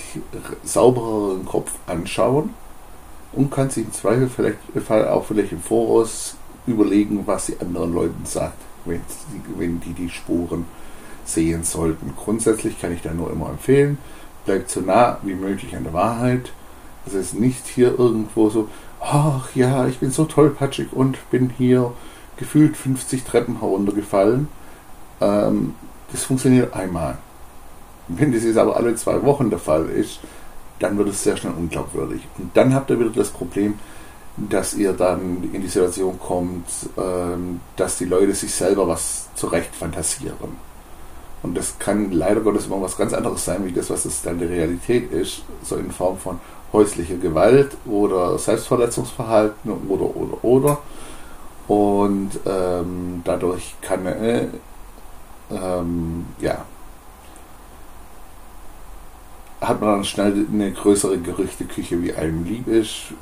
saubereren 0.64 1.44
Kopf 1.44 1.72
anschauen 1.86 2.50
und 3.32 3.50
kann 3.50 3.70
sich 3.70 3.84
im 3.84 3.92
Zweifel 3.92 4.28
vielleicht 4.28 4.58
Fall 4.86 5.08
auch 5.08 5.26
vielleicht 5.26 5.52
im 5.52 5.60
Voraus 5.60 6.36
überlegen, 6.66 7.26
was 7.26 7.46
sie 7.46 7.58
anderen 7.60 7.94
Leuten 7.94 8.24
sagt, 8.24 8.58
wenn, 8.84 9.00
sie, 9.08 9.40
wenn 9.58 9.80
die 9.80 9.92
die 9.92 10.08
Spuren 10.08 10.64
sehen 11.24 11.64
sollten. 11.64 12.14
Grundsätzlich 12.16 12.80
kann 12.80 12.92
ich 12.92 13.02
da 13.02 13.12
nur 13.12 13.30
immer 13.30 13.50
empfehlen, 13.50 13.98
bleibt 14.44 14.70
so 14.70 14.80
nah 14.80 15.18
wie 15.22 15.34
möglich 15.34 15.76
an 15.76 15.84
der 15.84 15.92
Wahrheit. 15.92 16.52
Es 17.06 17.14
ist 17.14 17.34
nicht 17.34 17.66
hier 17.66 17.98
irgendwo 17.98 18.50
so, 18.50 18.68
ach 19.00 19.54
ja, 19.54 19.86
ich 19.86 19.98
bin 19.98 20.10
so 20.10 20.24
tollpatschig 20.24 20.92
und 20.92 21.18
bin 21.30 21.50
hier 21.56 21.92
gefühlt 22.36 22.76
50 22.76 23.24
Treppen 23.24 23.60
heruntergefallen. 23.60 24.48
Ähm, 25.20 25.74
das 26.12 26.24
funktioniert 26.24 26.74
einmal. 26.74 27.18
Wenn 28.08 28.32
das 28.32 28.44
jetzt 28.44 28.58
aber 28.58 28.76
alle 28.76 28.94
zwei 28.94 29.22
Wochen 29.24 29.50
der 29.50 29.58
Fall 29.58 29.86
ist, 29.86 30.20
dann 30.78 30.98
wird 30.98 31.08
es 31.08 31.22
sehr 31.22 31.36
schnell 31.36 31.54
unglaubwürdig. 31.54 32.22
Und 32.38 32.56
dann 32.56 32.74
habt 32.74 32.90
ihr 32.90 33.00
wieder 33.00 33.10
das 33.10 33.30
Problem, 33.30 33.78
dass 34.36 34.74
ihr 34.74 34.92
dann 34.92 35.48
in 35.52 35.62
die 35.62 35.68
Situation 35.68 36.18
kommt, 36.18 36.66
ähm, 36.98 37.60
dass 37.76 37.98
die 37.98 38.04
Leute 38.04 38.34
sich 38.34 38.54
selber 38.54 38.86
was 38.86 39.28
zurecht 39.34 39.74
fantasieren. 39.74 40.66
Und 41.42 41.56
das 41.56 41.78
kann 41.78 42.12
leider 42.12 42.40
Gottes 42.40 42.66
immer 42.66 42.80
was 42.82 42.96
ganz 42.96 43.12
anderes 43.12 43.44
sein, 43.44 43.64
wie 43.64 43.72
das, 43.72 43.88
was 43.88 44.04
es 44.04 44.22
dann 44.22 44.38
die 44.38 44.44
Realität 44.44 45.10
ist, 45.10 45.42
so 45.62 45.76
in 45.76 45.90
Form 45.90 46.18
von 46.18 46.40
häuslicher 46.72 47.16
Gewalt 47.16 47.76
oder 47.86 48.38
Selbstverletzungsverhalten 48.38 49.70
oder 49.88 50.16
oder 50.16 50.44
oder. 50.44 50.78
Und 51.68 52.30
ähm, 52.46 53.22
dadurch 53.24 53.74
kann 53.80 54.06
äh, 54.06 54.48
ähm, 55.50 56.26
ja, 56.38 56.64
hat 59.60 59.80
man 59.80 59.90
dann 59.90 60.04
schnell 60.04 60.46
eine 60.52 60.72
größere 60.72 61.18
Gerüchteküche, 61.18 62.02
wie 62.02 62.14
einem 62.14 62.44
lieb 62.44 62.68
ist, 62.68 63.14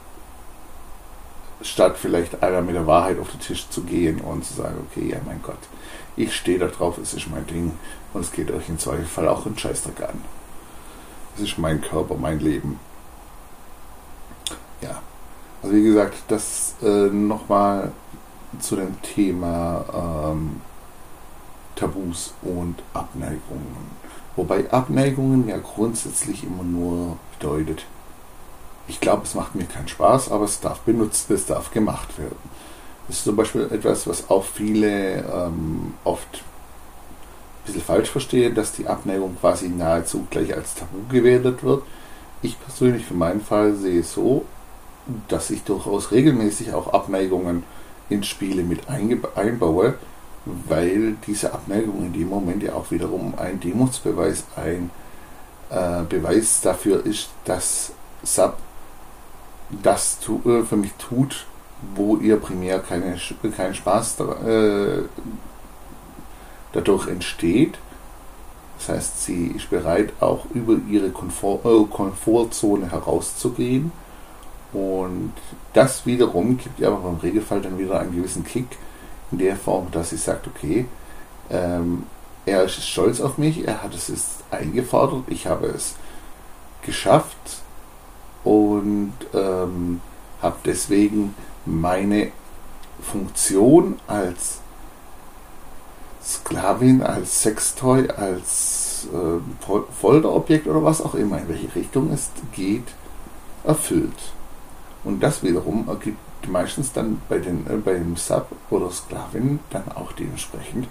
statt 1.62 1.96
vielleicht 1.98 2.42
einmal 2.42 2.62
mit 2.62 2.74
der 2.74 2.86
Wahrheit 2.86 3.18
auf 3.18 3.30
den 3.30 3.40
Tisch 3.40 3.68
zu 3.70 3.82
gehen 3.82 4.20
und 4.20 4.44
zu 4.44 4.54
sagen, 4.54 4.86
okay, 4.90 5.08
ja 5.08 5.18
mein 5.24 5.40
Gott, 5.42 5.58
ich 6.16 6.34
stehe 6.34 6.58
da 6.58 6.66
drauf, 6.66 6.98
es 6.98 7.14
ist 7.14 7.30
mein 7.30 7.46
Ding 7.46 7.72
und 8.12 8.20
es 8.20 8.32
geht 8.32 8.50
euch 8.50 8.68
im 8.68 8.78
Zweifelsfall 8.78 9.28
auch 9.28 9.46
einen 9.46 9.58
Scheißdreck 9.58 10.02
an. 10.02 10.22
Es 11.36 11.42
ist 11.42 11.58
mein 11.58 11.80
Körper, 11.80 12.14
mein 12.16 12.40
Leben. 12.40 12.78
Ja. 14.80 15.02
Also 15.62 15.74
wie 15.74 15.82
gesagt, 15.82 16.14
das 16.28 16.74
äh, 16.82 17.06
nochmal 17.08 17.92
zu 18.60 18.76
dem 18.76 19.00
Thema 19.02 20.32
ähm, 20.32 20.60
Tabus 21.76 22.34
und 22.42 22.76
Abneigungen. 22.92 24.04
Wobei 24.36 24.70
Abneigungen 24.70 25.48
ja 25.48 25.58
grundsätzlich 25.58 26.44
immer 26.44 26.64
nur 26.64 27.16
bedeutet, 27.38 27.84
ich 28.86 29.00
glaube, 29.00 29.22
es 29.24 29.34
macht 29.34 29.54
mir 29.54 29.64
keinen 29.64 29.88
Spaß, 29.88 30.30
aber 30.30 30.44
es 30.44 30.60
darf 30.60 30.80
benutzt, 30.80 31.30
es 31.30 31.46
darf 31.46 31.70
gemacht 31.70 32.18
werden. 32.18 32.36
Das 33.06 33.16
ist 33.18 33.24
zum 33.24 33.36
Beispiel 33.36 33.68
etwas, 33.70 34.06
was 34.06 34.28
auch 34.30 34.44
viele 34.44 35.22
ähm, 35.22 35.94
oft 36.04 36.36
ein 36.36 37.66
bisschen 37.66 37.82
falsch 37.82 38.10
verstehen, 38.10 38.54
dass 38.54 38.72
die 38.72 38.86
Abneigung 38.86 39.36
quasi 39.40 39.68
nahezu 39.68 40.26
gleich 40.30 40.54
als 40.54 40.74
Tabu 40.74 40.98
gewertet 41.08 41.62
wird. 41.62 41.82
Ich 42.42 42.60
persönlich 42.60 43.04
für 43.04 43.14
meinen 43.14 43.40
Fall 43.40 43.74
sehe 43.74 44.00
es 44.00 44.12
so, 44.12 44.44
dass 45.28 45.50
ich 45.50 45.64
durchaus 45.64 46.12
regelmäßig 46.12 46.74
auch 46.74 46.92
Abneigungen 46.92 47.62
in 48.08 48.22
Spiele 48.22 48.62
mit 48.62 48.82
einbaue, 48.88 49.94
weil 50.44 51.16
diese 51.26 51.52
Abneigung 51.52 52.06
in 52.06 52.12
dem 52.12 52.28
Moment 52.28 52.62
ja 52.62 52.74
auch 52.74 52.90
wiederum 52.90 53.34
ein 53.38 53.60
Demutsbeweis, 53.60 54.44
ein 54.56 54.90
äh, 55.70 56.02
Beweis 56.08 56.60
dafür 56.60 57.04
ist, 57.04 57.30
dass 57.44 57.92
Sub 58.22 58.58
das 59.82 60.20
tu, 60.20 60.40
äh, 60.44 60.62
für 60.64 60.76
mich 60.76 60.92
tut, 60.94 61.46
wo 61.94 62.16
ihr 62.16 62.36
primär 62.36 62.78
keine, 62.80 63.18
kein 63.56 63.74
Spaß 63.74 64.20
äh, 64.20 65.02
dadurch 66.72 67.08
entsteht. 67.08 67.78
Das 68.78 68.88
heißt, 68.88 69.24
sie 69.24 69.46
ist 69.48 69.70
bereit, 69.70 70.12
auch 70.20 70.46
über 70.52 70.76
ihre 70.88 71.10
Komfort, 71.10 71.64
äh, 71.64 71.84
Komfortzone 71.90 72.90
herauszugehen. 72.90 73.92
Und 74.74 75.32
das 75.72 76.04
wiederum 76.04 76.58
gibt 76.58 76.80
ihr 76.80 76.88
aber 76.88 77.08
im 77.08 77.16
Regelfall 77.16 77.62
dann 77.62 77.78
wieder 77.78 78.00
einen 78.00 78.14
gewissen 78.14 78.44
Kick 78.44 78.66
in 79.30 79.38
der 79.38 79.56
Form, 79.56 79.86
dass 79.92 80.10
sie 80.10 80.16
sagt, 80.16 80.48
okay, 80.48 80.86
ähm, 81.48 82.04
er 82.44 82.64
ist 82.64 82.82
stolz 82.86 83.20
auf 83.20 83.38
mich, 83.38 83.66
er 83.66 83.82
hat 83.82 83.94
es 83.94 84.08
jetzt 84.08 84.44
eingefordert, 84.50 85.22
ich 85.28 85.46
habe 85.46 85.68
es 85.68 85.94
geschafft 86.82 87.62
und 88.42 89.14
ähm, 89.32 90.00
habe 90.42 90.56
deswegen 90.64 91.34
meine 91.64 92.32
Funktion 93.00 93.98
als 94.08 94.58
Sklavin, 96.22 97.02
als 97.02 97.42
Sextoy, 97.42 98.08
als 98.08 99.08
äh, 99.12 99.84
Folterobjekt 100.00 100.66
oder 100.66 100.82
was 100.82 101.00
auch 101.00 101.14
immer, 101.14 101.38
in 101.38 101.48
welche 101.48 101.74
Richtung 101.74 102.10
es 102.12 102.30
geht, 102.52 102.88
erfüllt. 103.62 104.32
Und 105.04 105.22
das 105.22 105.42
wiederum 105.42 105.88
ergibt 105.88 106.18
meistens 106.48 106.92
dann 106.92 107.20
bei, 107.28 107.38
den, 107.38 107.66
äh, 107.66 107.76
bei 107.76 107.94
dem 107.94 108.16
Sub 108.16 108.48
oder 108.70 108.90
Sklavin 108.90 109.60
dann 109.70 109.84
auch 109.94 110.12
dementsprechend 110.12 110.88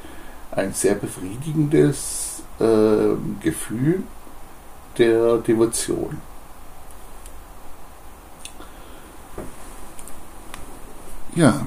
ein 0.52 0.74
sehr 0.74 0.96
befriedigendes 0.96 2.44
äh, 2.60 3.16
Gefühl 3.42 4.04
der 4.98 5.38
Devotion. 5.38 6.22
Ja, 11.36 11.66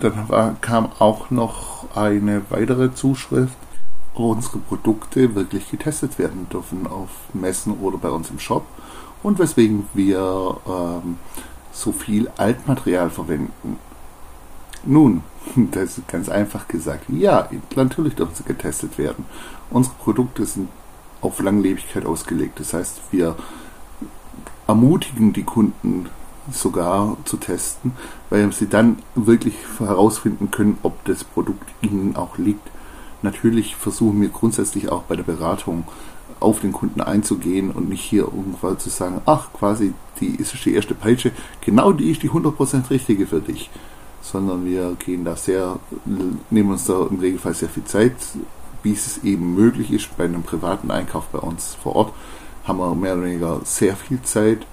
dann 0.00 0.28
war, 0.28 0.56
kam 0.60 0.90
auch 0.98 1.30
noch 1.30 1.86
eine 1.94 2.42
weitere 2.50 2.92
Zuschrift, 2.92 3.56
wo 4.14 4.32
unsere 4.32 4.58
Produkte 4.58 5.36
wirklich 5.36 5.70
getestet 5.70 6.18
werden 6.18 6.48
dürfen 6.48 6.88
auf 6.88 7.10
Messen 7.32 7.78
oder 7.80 7.98
bei 7.98 8.08
uns 8.08 8.30
im 8.30 8.40
Shop 8.40 8.64
und 9.22 9.38
weswegen 9.38 9.88
wir 9.94 10.56
ähm, 10.66 11.18
so 11.74 11.92
viel 11.92 12.30
Altmaterial 12.36 13.10
verwenden. 13.10 13.78
Nun, 14.84 15.22
das 15.72 15.98
ist 15.98 16.08
ganz 16.08 16.28
einfach 16.28 16.68
gesagt. 16.68 17.04
Ja, 17.08 17.48
natürlich 17.76 18.14
dürfen 18.14 18.34
sie 18.34 18.44
getestet 18.44 18.96
werden. 18.96 19.26
Unsere 19.70 19.94
Produkte 19.96 20.46
sind 20.46 20.68
auf 21.20 21.40
Langlebigkeit 21.40 22.06
ausgelegt. 22.06 22.60
Das 22.60 22.74
heißt, 22.74 23.00
wir 23.10 23.36
ermutigen 24.66 25.32
die 25.32 25.42
Kunden 25.42 26.08
sogar 26.50 27.16
zu 27.24 27.38
testen, 27.38 27.92
weil 28.30 28.52
sie 28.52 28.68
dann 28.68 28.98
wirklich 29.14 29.54
herausfinden 29.78 30.50
können, 30.50 30.78
ob 30.82 31.02
das 31.04 31.24
Produkt 31.24 31.68
ihnen 31.80 32.16
auch 32.16 32.36
liegt. 32.38 32.70
Natürlich 33.22 33.76
versuchen 33.76 34.20
wir 34.20 34.28
grundsätzlich 34.28 34.90
auch 34.90 35.02
bei 35.02 35.16
der 35.16 35.22
Beratung 35.22 35.84
auf 36.44 36.60
den 36.60 36.72
Kunden 36.72 37.00
einzugehen 37.00 37.70
und 37.70 37.88
nicht 37.88 38.02
hier 38.02 38.24
irgendwann 38.24 38.78
zu 38.78 38.90
sagen, 38.90 39.20
ach 39.26 39.52
quasi, 39.52 39.94
die 40.20 40.36
ist 40.36 40.54
die 40.64 40.74
erste 40.74 40.94
Peitsche, 40.94 41.32
genau 41.60 41.92
die 41.92 42.10
ist 42.10 42.22
die 42.22 42.30
100% 42.30 42.90
richtige 42.90 43.26
für 43.26 43.40
dich. 43.40 43.70
Sondern 44.22 44.64
wir 44.64 44.96
gehen 45.04 45.24
da 45.24 45.36
sehr, 45.36 45.78
nehmen 46.50 46.70
uns 46.70 46.84
da 46.84 47.06
im 47.10 47.18
Regelfall 47.18 47.54
sehr 47.54 47.68
viel 47.68 47.84
Zeit, 47.84 48.14
wie 48.82 48.92
es 48.92 49.24
eben 49.24 49.54
möglich 49.54 49.90
ist 49.90 50.16
bei 50.16 50.24
einem 50.24 50.42
privaten 50.42 50.90
Einkauf 50.90 51.26
bei 51.26 51.38
uns 51.38 51.76
vor 51.82 51.96
Ort, 51.96 52.12
haben 52.64 52.78
wir 52.78 52.94
mehr 52.94 53.14
oder 53.14 53.24
weniger 53.24 53.60
sehr 53.64 53.96
viel 53.96 54.20
Zeit. 54.22 54.66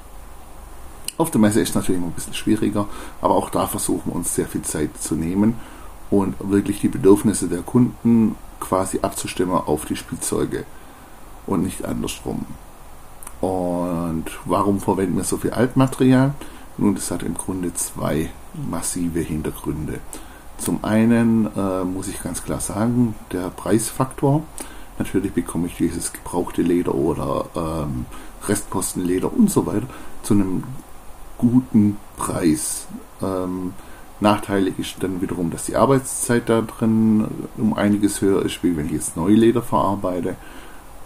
Auf 1.17 1.31
der 1.31 1.41
Messe 1.41 1.61
ist 1.61 1.69
es 1.69 1.75
natürlich 1.75 2.01
ein 2.01 2.11
bisschen 2.11 2.33
schwieriger, 2.33 2.87
aber 3.21 3.35
auch 3.35 3.49
da 3.49 3.67
versuchen 3.67 4.11
wir 4.11 4.15
uns 4.15 4.35
sehr 4.35 4.47
viel 4.47 4.61
Zeit 4.63 4.89
zu 4.99 5.15
nehmen 5.15 5.55
und 6.09 6.35
wirklich 6.39 6.79
die 6.79 6.87
Bedürfnisse 6.87 7.47
der 7.47 7.61
Kunden 7.61 8.35
quasi 8.59 8.99
abzustimmen 9.01 9.55
auf 9.55 9.85
die 9.85 9.95
Spielzeuge 9.95 10.65
und 11.47 11.63
nicht 11.63 11.85
andersrum. 11.85 12.45
Und 13.41 14.25
warum 14.45 14.79
verwenden 14.79 15.17
wir 15.17 15.23
so 15.23 15.37
viel 15.37 15.51
Altmaterial? 15.51 16.33
Nun, 16.77 16.95
das 16.95 17.11
hat 17.11 17.23
im 17.23 17.33
Grunde 17.33 17.73
zwei 17.73 18.29
massive 18.69 19.19
Hintergründe. 19.19 19.99
Zum 20.57 20.83
einen 20.83 21.47
äh, 21.55 21.83
muss 21.83 22.07
ich 22.07 22.21
ganz 22.21 22.43
klar 22.43 22.59
sagen, 22.59 23.15
der 23.31 23.49
Preisfaktor. 23.49 24.43
Natürlich 24.99 25.33
bekomme 25.33 25.67
ich 25.67 25.75
dieses 25.75 26.13
gebrauchte 26.13 26.61
Leder 26.61 26.93
oder 26.93 27.45
ähm, 27.55 28.05
Restpostenleder 28.47 29.33
und 29.33 29.49
so 29.49 29.65
weiter 29.65 29.87
zu 30.21 30.35
einem 30.35 30.63
guten 31.39 31.97
Preis. 32.17 32.87
Ähm, 33.23 33.73
nachteilig 34.19 34.75
ist 34.77 34.97
dann 34.99 35.21
wiederum, 35.21 35.49
dass 35.49 35.65
die 35.65 35.75
Arbeitszeit 35.75 36.47
da 36.47 36.61
drin 36.61 37.25
um 37.57 37.73
einiges 37.73 38.21
höher 38.21 38.43
ist, 38.45 38.63
wie 38.63 38.77
wenn 38.77 38.85
ich 38.85 38.91
jetzt 38.91 39.17
Neuleder 39.17 39.63
verarbeite. 39.63 40.35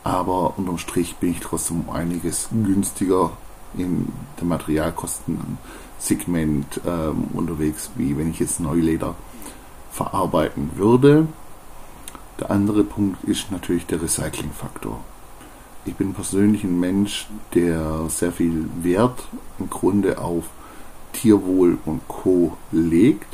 Aber 0.06 0.58
unterm 0.58 0.78
Strich 0.78 1.18
bin 1.18 1.32
ich 1.32 1.42
trotzdem 1.42 1.82
um 1.82 1.90
einiges 1.94 2.48
günstiger 2.52 3.32
in 3.78 4.08
der 4.40 4.46
Materialkostensegment 4.46 6.80
ähm, 6.88 7.26
unterwegs, 7.34 7.92
wie 7.96 8.18
wenn 8.18 8.30
ich 8.30 8.40
jetzt 8.40 8.62
Neuleder 8.62 9.16
verarbeiten 9.92 10.72
würde. 10.76 11.28
Der 12.40 12.52
andere 12.52 12.86
Punkt 12.86 13.22
ist 13.26 13.52
natürlich 13.52 13.86
der 13.88 14.02
Recyclingfaktor 14.02 15.02
ich 15.86 15.96
bin 15.96 16.14
persönlich 16.14 16.64
ein 16.64 16.80
Mensch, 16.80 17.28
der 17.54 18.10
sehr 18.10 18.32
viel 18.32 18.68
Wert 18.82 19.24
im 19.60 19.70
Grunde 19.70 20.18
auf 20.18 20.46
Tierwohl 21.14 21.78
und 21.86 22.08
Co. 22.08 22.58
legt. 22.72 23.28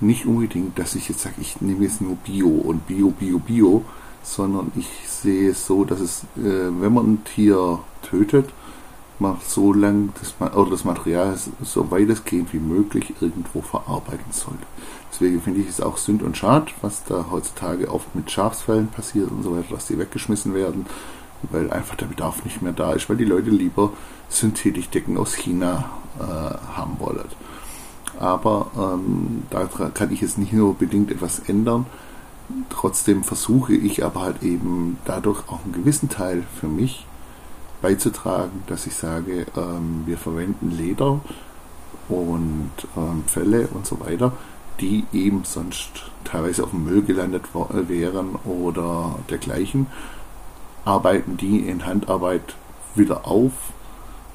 Nicht 0.00 0.26
unbedingt, 0.26 0.78
dass 0.78 0.94
ich 0.94 1.08
jetzt 1.08 1.20
sage, 1.20 1.36
ich 1.40 1.60
nehme 1.60 1.84
jetzt 1.84 2.00
nur 2.00 2.16
Bio 2.16 2.48
und 2.48 2.86
Bio, 2.86 3.10
Bio, 3.10 3.38
Bio, 3.38 3.84
sondern 4.22 4.72
ich 4.76 4.88
sehe 5.08 5.50
es 5.50 5.66
so, 5.66 5.84
dass 5.84 6.00
es, 6.00 6.22
äh, 6.36 6.70
wenn 6.80 6.92
man 6.92 7.12
ein 7.12 7.24
Tier 7.24 7.78
tötet, 8.02 8.50
man 9.18 9.36
so 9.46 9.72
lang 9.72 10.12
das, 10.20 10.34
oder 10.54 10.70
das 10.70 10.84
Material 10.84 11.36
so 11.62 11.90
weitestgehend 11.90 12.52
wie 12.52 12.60
möglich 12.60 13.14
irgendwo 13.20 13.62
verarbeiten 13.62 14.30
sollte. 14.30 14.64
Deswegen 15.10 15.40
finde 15.40 15.60
ich 15.60 15.68
es 15.68 15.80
auch 15.80 15.96
Sünd 15.96 16.22
und 16.22 16.36
Schad, 16.36 16.72
was 16.82 17.04
da 17.04 17.26
heutzutage 17.30 17.90
oft 17.90 18.14
mit 18.14 18.30
Schafsfällen 18.30 18.88
passiert 18.88 19.30
und 19.30 19.42
so 19.42 19.56
weiter, 19.56 19.74
dass 19.74 19.86
die 19.86 19.98
weggeschmissen 19.98 20.54
werden 20.54 20.86
weil 21.50 21.70
einfach 21.70 21.96
der 21.96 22.06
Bedarf 22.06 22.44
nicht 22.44 22.62
mehr 22.62 22.72
da 22.72 22.92
ist, 22.92 23.08
weil 23.08 23.16
die 23.16 23.24
Leute 23.24 23.50
lieber 23.50 23.92
Synthetikdecken 24.28 25.16
aus 25.16 25.34
China 25.34 25.90
äh, 26.18 26.22
haben 26.22 26.98
wollen. 26.98 27.24
Aber 28.18 28.70
ähm, 28.76 29.44
da 29.50 29.66
kann 29.66 30.12
ich 30.12 30.20
jetzt 30.20 30.38
nicht 30.38 30.52
nur 30.52 30.74
bedingt 30.74 31.10
etwas 31.10 31.38
ändern. 31.38 31.86
Trotzdem 32.70 33.24
versuche 33.24 33.74
ich 33.74 34.04
aber 34.04 34.22
halt 34.22 34.42
eben 34.42 34.98
dadurch 35.04 35.48
auch 35.48 35.64
einen 35.64 35.72
gewissen 35.72 36.08
Teil 36.08 36.44
für 36.58 36.68
mich 36.68 37.06
beizutragen, 37.82 38.62
dass 38.66 38.86
ich 38.86 38.94
sage, 38.94 39.46
ähm, 39.56 40.02
wir 40.06 40.18
verwenden 40.18 40.70
Leder 40.70 41.20
und 42.08 42.70
ähm, 42.96 43.24
Felle 43.26 43.68
und 43.68 43.86
so 43.86 44.00
weiter, 44.00 44.32
die 44.80 45.04
eben 45.12 45.44
sonst 45.44 45.90
teilweise 46.24 46.64
auf 46.64 46.70
dem 46.70 46.84
Müll 46.84 47.02
gelandet 47.02 47.44
wären 47.88 48.36
oder 48.44 49.18
dergleichen 49.30 49.86
arbeiten 50.88 51.36
die 51.36 51.68
in 51.68 51.86
Handarbeit 51.86 52.54
wieder 52.94 53.26
auf, 53.26 53.52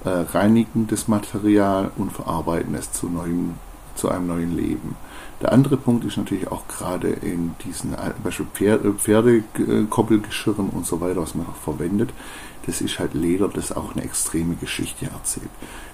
äh, 0.05 0.09
reinigen 0.09 0.87
das 0.87 1.07
Material 1.07 1.91
und 1.97 2.11
verarbeiten 2.11 2.75
es 2.75 2.91
zu, 2.91 3.09
neuem, 3.09 3.55
zu 3.95 4.09
einem 4.09 4.27
neuen 4.27 4.55
Leben. 4.55 4.95
Der 5.43 5.51
andere 5.51 5.75
Punkt 5.75 6.05
ist 6.05 6.15
natürlich 6.15 6.49
auch 6.49 6.69
gerade 6.69 7.09
in 7.09 7.53
diesen 7.65 7.93
äh, 7.93 8.11
Pferde, 8.53 8.93
Pferdekoppelgeschirren 8.93 10.69
und 10.69 10.85
so 10.85 11.01
weiter, 11.01 11.21
was 11.21 11.35
man 11.35 11.45
auch 11.47 11.57
verwendet, 11.57 12.11
das 12.65 12.79
ist 12.79 12.97
halt 12.97 13.13
Leder, 13.13 13.49
das 13.49 13.73
auch 13.75 13.91
eine 13.93 14.05
extreme 14.05 14.55
Geschichte 14.55 15.07
erzählt. 15.07 15.49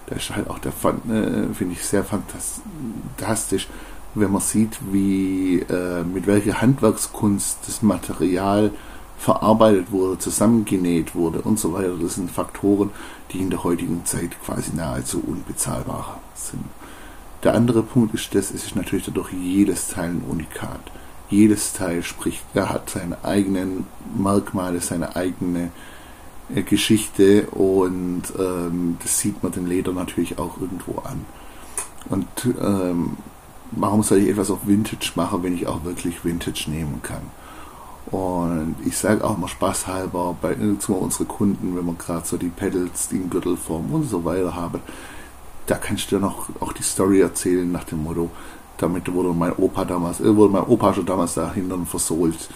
Da 0.06 0.18
ist 0.18 0.36
halt 0.36 0.52
auch 0.52 0.60
der, 0.60 0.72
äh, 0.72 1.52
finde 1.56 1.74
ich, 1.74 1.84
sehr 1.84 2.04
fantastisch, 2.04 3.68
wenn 4.14 4.32
man 4.32 4.42
sieht, 4.42 4.78
wie, 4.92 5.62
äh, 5.62 6.04
mit 6.04 6.28
welcher 6.28 6.62
Handwerkskunst 6.62 7.58
das 7.66 7.82
Material 7.82 8.70
verarbeitet 9.18 9.92
wurde, 9.92 10.20
zusammengenäht 10.20 11.16
wurde 11.16 11.42
und 11.42 11.58
so 11.58 11.74
weiter. 11.74 11.96
Das 12.00 12.16
sind 12.16 12.30
Faktoren, 12.30 12.92
die 13.32 13.40
in 13.40 13.50
der 13.50 13.64
heutigen 13.64 14.06
Zeit 14.06 14.40
quasi 14.46 14.76
nahezu 14.76 15.24
unbezahlbar 15.26 16.20
sind. 16.36 16.66
Der 17.44 17.56
andere 17.56 17.84
Punkt 17.84 18.14
ist 18.14 18.36
das, 18.36 18.52
es 18.52 18.66
ist 18.66 18.76
natürlich 18.76 19.06
dadurch 19.06 19.32
jedes 19.32 19.88
Teil 19.88 20.10
ein 20.10 20.24
Unikat. 20.28 20.82
Jedes 21.30 21.74
Teil 21.74 22.04
spricht, 22.04 22.44
er 22.54 22.70
hat 22.70 22.90
seine 22.90 23.24
eigenen 23.24 23.86
Merkmale, 24.18 24.82
seine 24.82 25.16
eigene 25.16 25.72
äh, 26.54 26.64
Geschichte 26.64 27.48
und 27.52 28.24
ähm, 28.38 28.98
das 29.02 29.20
sieht 29.20 29.42
man 29.44 29.52
dem 29.52 29.68
Leder 29.68 29.94
natürlich 29.94 30.38
auch 30.38 30.60
irgendwo 30.60 31.00
an. 31.02 31.26
Und 32.10 32.28
ähm, 32.62 33.18
warum 33.72 34.04
soll 34.04 34.20
ich 34.20 34.30
etwas 34.30 34.50
auf 34.50 34.66
Vintage 34.68 35.12
machen, 35.16 35.44
wenn 35.44 35.56
ich 35.56 35.68
auch 35.68 35.84
wirklich 35.84 36.26
Vintage 36.26 36.66
nehmen 36.68 37.02
kann? 37.04 37.22
Und 38.12 38.76
ich 38.86 38.98
sage 38.98 39.24
auch 39.24 39.38
mal 39.38 39.48
spaßhalber 39.48 40.36
bei 40.42 40.56
zu 40.80 40.96
unseren 40.96 41.28
Kunden, 41.28 41.78
wenn 41.78 41.86
man 41.86 41.98
gerade 41.98 42.26
so 42.26 42.38
die 42.38 42.50
Pedals, 42.50 43.10
die 43.10 43.20
Gürtelform 43.20 43.92
und 43.92 44.10
so 44.10 44.26
weiter 44.26 44.56
haben, 44.56 44.80
da 45.70 45.76
kannst 45.76 46.12
du 46.12 46.16
dir 46.18 46.22
noch 46.22 46.50
auch 46.60 46.74
die 46.74 46.84
Story 46.84 47.22
erzählen 47.22 47.72
nach 47.72 47.84
dem 47.84 48.04
Motto, 48.04 48.32
damit 48.78 49.12
wurde 49.14 49.30
mein 49.30 49.54
Opa 49.54 49.86
damals, 49.86 50.20
äh, 50.20 50.36
wurde 50.36 50.54
mein 50.54 50.64
Opa 50.64 50.94
schon 50.94 51.06
damals 51.06 51.36
dahinter 51.36 51.78
versohlt, 51.86 52.50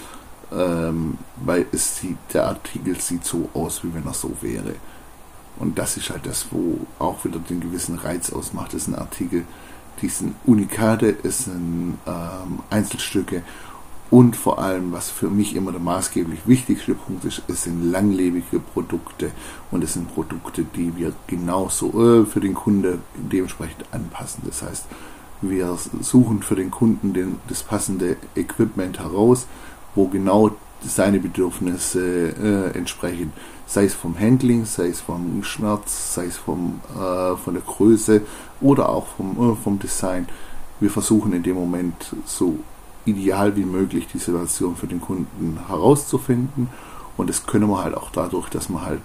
ähm, 0.52 1.18
weil 1.36 1.68
es 1.72 1.98
sieht, 1.98 2.18
der 2.34 2.48
Artikel 2.48 3.00
sieht 3.00 3.26
so 3.26 3.50
aus, 3.54 3.84
wie 3.84 3.94
wenn 3.94 4.06
er 4.06 4.14
so 4.14 4.32
wäre. 4.42 4.76
Und 5.60 5.78
das 5.78 5.98
ist 5.98 6.10
halt 6.10 6.26
das, 6.26 6.48
wo 6.50 6.80
auch 6.98 7.24
wieder 7.24 7.38
den 7.38 7.60
gewissen 7.60 8.00
Reiz 8.00 8.32
ausmacht. 8.32 8.74
Es 8.74 8.86
sind 8.86 8.96
Artikel, 8.96 9.46
die 10.02 10.10
sind 10.10 10.36
Unikate, 10.46 11.16
es 11.24 11.46
sind 11.46 12.00
ähm, 12.08 12.60
Einzelstücke 12.72 13.44
und 14.14 14.36
vor 14.36 14.60
allem, 14.60 14.92
was 14.92 15.10
für 15.10 15.32
mich 15.32 15.56
immer 15.56 15.72
der 15.72 15.82
maßgeblich 15.82 16.42
wichtigste 16.46 16.94
Punkt 16.94 17.26
ist, 17.26 17.42
es 17.48 17.64
sind 17.64 17.92
langlebige 17.92 18.60
Produkte 18.60 19.32
und 19.72 19.84
es 19.84 19.94
sind 19.94 20.14
Produkte, 20.14 20.64
die 20.76 20.96
wir 20.96 21.14
genauso 21.26 21.88
äh, 21.88 22.26
für 22.28 22.40
den 22.40 22.54
Kunde 22.54 23.00
dementsprechend 23.16 23.86
anpassen. 23.92 24.44
Das 24.46 24.62
heißt, 24.62 24.86
wir 25.42 25.76
suchen 26.02 26.44
für 26.44 26.54
den 26.54 26.70
Kunden 26.70 27.14
den, 27.14 27.40
das 27.48 27.64
passende 27.64 28.18
Equipment 28.36 29.00
heraus, 29.00 29.48
wo 29.96 30.06
genau 30.10 30.52
seine 30.86 31.20
Bedürfnisse 31.20 32.36
äh, 32.40 32.78
entsprechen. 32.78 33.34
Sei 33.66 33.86
es 33.86 33.96
vom 33.96 34.20
Handling, 34.20 34.66
sei 34.66 34.90
es 34.90 35.02
vom 35.02 35.44
Schmerz, 35.44 36.14
sei 36.14 36.26
es 36.26 36.38
vom, 36.38 36.82
äh, 36.92 37.36
von 37.36 37.56
der 37.56 37.64
Größe 37.64 38.22
oder 38.62 38.90
auch 38.90 39.08
vom, 39.08 39.54
äh, 39.54 39.56
vom 39.56 39.80
Design. 39.80 40.28
Wir 40.80 40.92
versuchen 40.92 41.34
in 41.34 41.42
dem 41.42 41.56
Moment 41.56 42.16
so 42.26 42.60
ideal 43.06 43.56
wie 43.56 43.66
möglich 43.66 44.08
die 44.14 44.18
Situation 44.18 44.76
für 44.76 44.88
den 44.88 45.02
Kunden 45.02 45.60
herauszufinden. 45.68 46.70
Und 47.16 47.30
das 47.30 47.46
können 47.46 47.70
wir 47.70 47.84
halt 47.84 47.96
auch 47.96 48.10
dadurch, 48.12 48.50
dass 48.50 48.70
wir 48.70 48.84
halt 48.84 49.02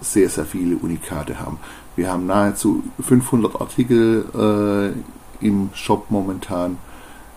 sehr, 0.00 0.28
sehr 0.28 0.44
viele 0.44 0.76
Unikate 0.76 1.40
haben. 1.40 1.58
Wir 1.96 2.12
haben 2.12 2.26
nahezu 2.26 2.84
500 3.00 3.60
Artikel 3.60 4.94
äh, 5.42 5.44
im 5.44 5.70
Shop 5.74 6.06
momentan 6.10 6.78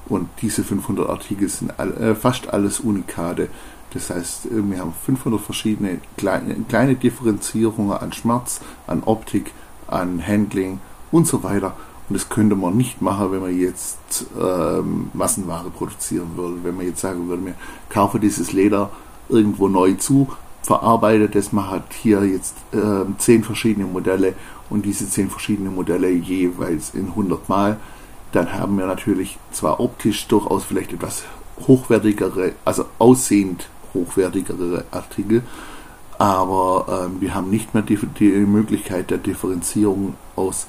und 0.08 0.30
diese 0.42 0.64
500 0.64 1.10
Artikel 1.10 1.50
sind 1.50 1.80
all, 1.80 1.94
äh, 1.98 2.16
fast 2.16 2.54
alles 2.54 2.80
Unikate. 2.80 3.48
Das 3.94 4.10
heißt, 4.10 4.48
äh, 4.48 4.70
wir 4.70 4.80
haben 4.80 4.94
500 4.94 5.42
verschiedene 5.42 6.00
kleine, 6.18 6.56
kleine 6.68 6.96
Differenzierungen 6.96 7.98
an 7.98 8.14
Schmerz, 8.14 8.62
an 8.88 9.04
Optik, 9.04 9.54
an 9.88 10.26
Handling 10.26 10.80
und 11.12 11.28
so 11.28 11.44
weiter. 11.44 11.76
Und 12.10 12.16
das 12.16 12.30
könnte 12.30 12.56
man 12.56 12.76
nicht 12.76 13.02
machen, 13.02 13.32
wenn 13.32 13.42
man 13.42 13.58
jetzt 13.58 14.26
ähm, 14.40 15.10
Massenware 15.14 15.70
produzieren 15.70 16.32
würde. 16.36 16.58
Wenn 16.64 16.76
man 16.76 16.86
jetzt 16.86 17.02
sagen 17.02 17.28
würde, 17.30 17.46
wir 17.46 17.56
kaufen 17.90 18.20
dieses 18.20 18.52
Leder 18.52 18.90
irgendwo 19.30 19.68
neu 19.68 19.94
zu, 19.94 20.28
verarbeitet 20.62 21.36
das, 21.36 21.54
man 21.54 21.70
hat 21.70 21.94
hier 21.94 22.26
jetzt 22.26 22.56
äh, 22.74 23.06
zehn 23.18 23.44
verschiedene 23.44 23.88
Modelle. 23.88 24.34
Und 24.70 24.86
diese 24.86 25.10
zehn 25.10 25.30
verschiedenen 25.30 25.76
Modelle 25.76 26.10
jeweils 26.10 26.94
in 26.94 27.08
100 27.08 27.48
Mal, 27.50 27.78
dann 28.32 28.54
haben 28.54 28.78
wir 28.78 28.88
natürlich 28.88 29.38
zwar 29.52 29.80
optisch 29.80 30.28
durchaus 30.28 30.64
vielleicht 30.64 30.94
etwas 30.94 31.24
hochwertigere, 31.68 32.54
also 32.66 32.86
aussehend 32.98 33.70
hochwertigere 33.94 34.86
Artikel, 34.92 35.44
aber 36.18 37.10
äh, 37.10 37.22
wir 37.22 37.34
haben 37.34 37.50
nicht 37.50 37.74
mehr 37.74 37.84
die, 37.84 37.98
die 38.20 38.30
Möglichkeit 38.30 39.10
der 39.10 39.18
Differenzierung 39.18 40.16
aus 40.36 40.68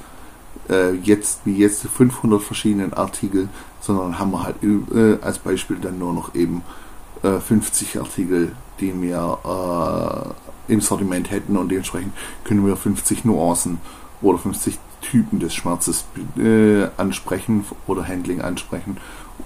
äh, 0.69 0.93
jetzt 0.93 1.41
wie 1.45 1.57
jetzt 1.57 1.87
500 1.87 2.43
verschiedenen 2.43 2.93
Artikel, 2.93 3.49
sondern 3.81 4.19
haben 4.19 4.31
wir 4.31 4.43
halt 4.45 4.57
äh, 4.63 5.19
als 5.23 5.39
Beispiel 5.39 5.77
dann 5.77 5.99
nur 5.99 6.13
noch 6.13 6.35
eben 6.35 6.63
äh, 7.23 7.39
50 7.39 7.99
Artikel, 7.99 8.53
die 8.81 9.01
wir 9.01 10.35
äh, 10.69 10.73
im 10.73 10.81
Sortiment 10.81 11.31
hätten 11.31 11.57
und 11.57 11.69
dementsprechend 11.69 12.13
können 12.45 12.67
wir 12.67 12.77
50 12.77 13.25
Nuancen 13.25 13.79
oder 14.21 14.39
50 14.39 14.79
Typen 15.01 15.41
des 15.41 15.55
Schmerzes 15.55 16.05
äh, 16.39 16.87
ansprechen 16.97 17.65
oder 17.87 18.07
Handling 18.07 18.41
ansprechen 18.41 18.97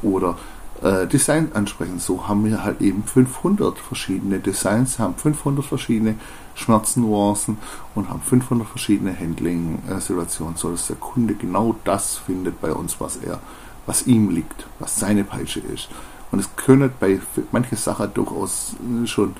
oder 0.02 0.36
äh, 0.82 1.06
Design 1.06 1.50
ansprechen. 1.54 1.98
So 1.98 2.28
haben 2.28 2.44
wir 2.44 2.64
halt 2.64 2.80
eben 2.80 3.04
500 3.04 3.78
verschiedene 3.78 4.38
Designs, 4.38 4.98
haben 4.98 5.14
500 5.14 5.64
verschiedene 5.64 6.16
Schmerznuancen 6.54 7.58
und 7.94 8.08
haben 8.08 8.20
500 8.20 8.66
verschiedene 8.68 9.18
Handling-Situationen, 9.18 10.56
so 10.56 10.70
dass 10.70 10.86
der 10.88 10.96
Kunde 10.96 11.34
genau 11.34 11.76
das 11.84 12.16
findet 12.18 12.60
bei 12.60 12.72
uns, 12.72 13.00
was 13.00 13.16
er, 13.16 13.40
was 13.86 14.06
ihm 14.06 14.30
liegt, 14.30 14.66
was 14.78 14.98
seine 14.98 15.24
Peitsche 15.24 15.60
ist. 15.60 15.88
Und 16.30 16.40
es 16.40 16.54
können 16.56 16.90
bei 16.98 17.20
manchen 17.52 17.76
Sachen 17.78 18.12
durchaus 18.12 18.74
äh, 19.02 19.06
schon 19.06 19.34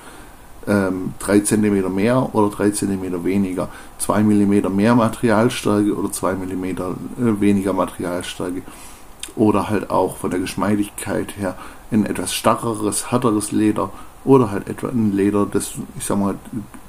ähm, 0.67 1.13
3 1.19 1.41
cm 1.41 1.93
mehr 1.93 2.33
oder 2.33 2.55
3 2.55 2.71
cm 2.71 3.23
weniger, 3.23 3.69
2 3.99 4.23
mm 4.23 4.75
mehr 4.75 4.95
Materialstärke 4.95 5.95
oder 5.95 6.11
2 6.11 6.33
mm 6.33 6.63
äh, 6.65 6.75
weniger 7.39 7.73
Materialstärke 7.73 8.63
oder 9.37 9.69
halt 9.69 9.89
auch 9.89 10.17
von 10.17 10.31
der 10.31 10.39
Geschmeidigkeit 10.39 11.37
her 11.37 11.55
ein 11.91 12.05
etwas 12.05 12.33
starreres, 12.33 13.11
härteres 13.11 13.51
Leder 13.51 13.91
oder 14.25 14.51
halt 14.51 14.67
etwa 14.67 14.89
ein 14.89 15.13
Leder, 15.13 15.45
das, 15.45 15.73
ich 15.97 16.05
sag 16.05 16.17
mal, 16.17 16.35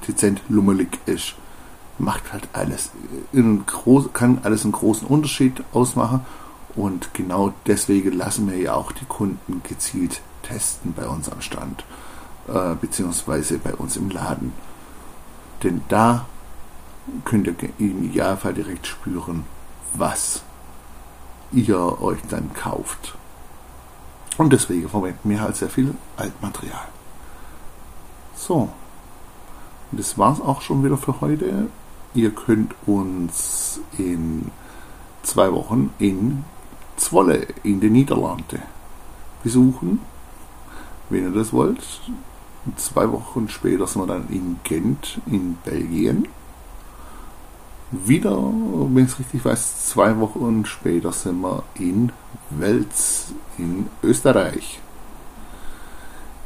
dezent 0.07 0.41
lummelig 0.49 0.99
ist. 1.07 1.35
Macht 1.99 2.33
halt 2.33 2.49
alles, 2.53 2.91
in 3.33 3.67
groß, 3.67 4.13
kann 4.13 4.39
alles 4.45 4.63
einen 4.65 4.73
großen 4.73 5.07
Unterschied 5.07 5.63
ausmachen 5.73 6.25
und 6.77 7.13
genau 7.13 7.53
deswegen 7.67 8.17
lassen 8.17 8.49
wir 8.51 8.59
ja 8.59 8.75
auch 8.75 8.93
die 8.93 9.05
Kunden 9.05 9.63
gezielt 9.69 10.21
testen 10.43 10.95
bei 10.95 11.07
uns 11.07 11.29
am 11.29 11.41
Stand, 11.41 11.85
äh, 12.47 12.75
beziehungsweise 12.81 13.59
bei 13.59 13.75
uns 13.75 13.97
im 13.97 14.11
Laden. 14.11 14.53
Denn 15.65 15.83
da 15.89 16.27
könnt 17.25 17.49
ihr 17.49 17.55
im 17.79 18.05
Idealfall 18.05 18.55
direkt 18.55 18.87
spüren, 18.87 19.45
was 19.95 20.43
ihr 21.53 22.01
euch 22.01 22.19
dann 22.29 22.53
kauft. 22.55 23.15
Und 24.37 24.53
deswegen 24.53 24.89
verwenden 24.89 25.29
wir 25.29 25.41
halt 25.41 25.57
sehr 25.57 25.69
viel 25.69 25.95
Altmaterial. 26.17 26.89
So, 28.37 28.69
das 29.93 30.17
war's 30.17 30.41
auch 30.41 30.61
schon 30.61 30.85
wieder 30.85 30.97
für 30.97 31.21
heute. 31.21 31.67
Ihr 32.15 32.31
könnt 32.31 32.75
uns 32.87 33.81
in 33.99 34.51
zwei 35.23 35.53
Wochen 35.53 35.93
in 35.99 36.45
Zwolle 36.97 37.47
in 37.63 37.81
den 37.81 37.93
Niederlande 37.93 38.63
besuchen, 39.43 40.01
wenn 41.11 41.25
ihr 41.25 41.31
das 41.31 41.53
wollt. 41.53 41.83
Zwei 42.77 43.11
Wochen 43.11 43.49
später 43.49 43.87
sind 43.87 44.03
wir 44.03 44.07
dann 44.07 44.29
in 44.29 44.59
Gent 44.65 45.21
in 45.27 45.57
Belgien 45.65 46.29
wieder, 47.91 48.37
wenn 48.37 49.05
ich 49.05 49.13
es 49.13 49.19
richtig 49.19 49.45
weiß, 49.45 49.87
zwei 49.87 50.19
Wochen 50.19 50.65
später 50.67 51.13
sind 51.13 51.41
wir 51.41 51.63
in 51.75 52.13
Wels 52.51 53.33
in 53.57 53.87
Österreich. 54.03 54.81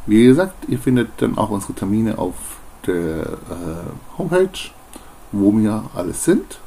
Wie 0.07 0.25
gesagt, 0.25 0.69
ihr 0.69 0.79
findet 0.79 1.11
dann 1.19 1.39
auch 1.39 1.51
unsere 1.51 1.75
Termine 1.75 2.19
auf 2.19 2.35
der 2.87 3.23
äh, 3.23 4.19
Homepage, 4.19 4.71
wo 5.31 5.57
wir 5.57 5.85
alles 5.95 6.25
sind. 6.25 6.59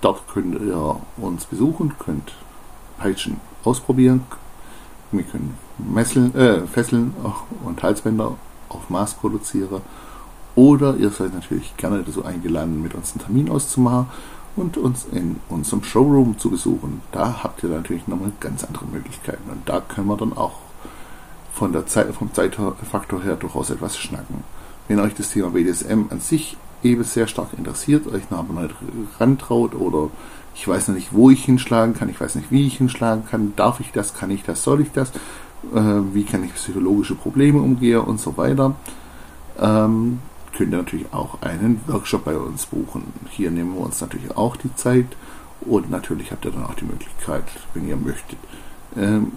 Dort 0.00 0.26
könnt 0.28 0.60
ihr 0.60 0.96
uns 1.18 1.44
besuchen, 1.44 1.94
könnt 1.98 2.32
Peitschen 2.98 3.40
ausprobieren. 3.64 4.24
Wir 5.10 5.24
können 5.24 5.56
Messeln, 5.78 6.34
äh, 6.34 6.66
Fesseln 6.66 7.14
und 7.64 7.82
Halsbänder 7.82 8.36
auf 8.68 8.88
Maß 8.88 9.14
produzieren 9.14 9.82
oder 10.54 10.96
ihr 10.96 11.10
seid 11.10 11.34
natürlich 11.34 11.76
gerne 11.76 12.02
dazu 12.02 12.24
eingeladen, 12.24 12.82
mit 12.82 12.94
uns 12.94 13.12
einen 13.12 13.24
Termin 13.24 13.50
auszumachen 13.50 14.06
und 14.56 14.76
uns 14.76 15.06
in 15.10 15.36
unserem 15.48 15.82
Showroom 15.82 16.38
zu 16.38 16.50
besuchen. 16.50 17.00
Da 17.10 17.42
habt 17.42 17.62
ihr 17.62 17.70
natürlich 17.70 18.06
nochmal 18.06 18.32
ganz 18.40 18.64
andere 18.64 18.84
Möglichkeiten. 18.84 19.50
Und 19.50 19.68
da 19.68 19.80
können 19.80 20.08
wir 20.08 20.16
dann 20.16 20.36
auch 20.36 20.58
von 21.54 21.72
der 21.72 21.86
Zeit, 21.86 22.14
vom 22.14 22.32
Zeitfaktor 22.32 23.22
her 23.22 23.36
durchaus 23.36 23.70
etwas 23.70 23.96
schnacken. 23.96 24.44
Wenn 24.88 25.00
euch 25.00 25.14
das 25.14 25.30
Thema 25.30 25.50
BDSM 25.50 26.06
an 26.10 26.20
sich 26.20 26.56
eben 26.82 27.04
sehr 27.04 27.26
stark 27.26 27.48
interessiert, 27.56 28.06
euch 28.06 28.30
noch 28.30 28.38
aber 28.40 28.60
nicht 28.60 28.74
rantraut 29.18 29.74
oder 29.74 30.10
ich 30.54 30.66
weiß 30.66 30.88
noch 30.88 30.96
nicht, 30.96 31.12
wo 31.12 31.30
ich 31.30 31.44
hinschlagen 31.44 31.94
kann, 31.94 32.08
ich 32.08 32.20
weiß 32.20 32.34
nicht, 32.34 32.50
wie 32.50 32.66
ich 32.66 32.76
hinschlagen 32.76 33.24
kann, 33.30 33.54
darf 33.56 33.80
ich 33.80 33.92
das, 33.92 34.14
kann 34.14 34.30
ich 34.30 34.42
das, 34.42 34.62
soll 34.62 34.80
ich 34.80 34.92
das, 34.92 35.10
äh, 35.74 35.80
wie 36.12 36.24
kann 36.24 36.44
ich 36.44 36.54
psychologische 36.54 37.14
Probleme 37.14 37.60
umgehen 37.60 38.00
und 38.00 38.20
so 38.20 38.36
weiter, 38.36 38.74
ähm, 39.58 40.18
könnt 40.52 40.72
ihr 40.72 40.78
natürlich 40.78 41.12
auch 41.12 41.40
einen 41.42 41.80
Workshop 41.86 42.24
bei 42.24 42.36
uns 42.36 42.66
buchen. 42.66 43.12
Hier 43.30 43.50
nehmen 43.50 43.74
wir 43.74 43.80
uns 43.80 44.00
natürlich 44.00 44.36
auch 44.36 44.56
die 44.56 44.74
Zeit 44.74 45.06
und 45.62 45.90
natürlich 45.90 46.30
habt 46.30 46.44
ihr 46.44 46.50
dann 46.50 46.64
auch 46.64 46.74
die 46.74 46.84
Möglichkeit, 46.84 47.44
wenn 47.74 47.88
ihr 47.88 47.96
möchtet, 47.96 48.38
ähm, 48.96 49.32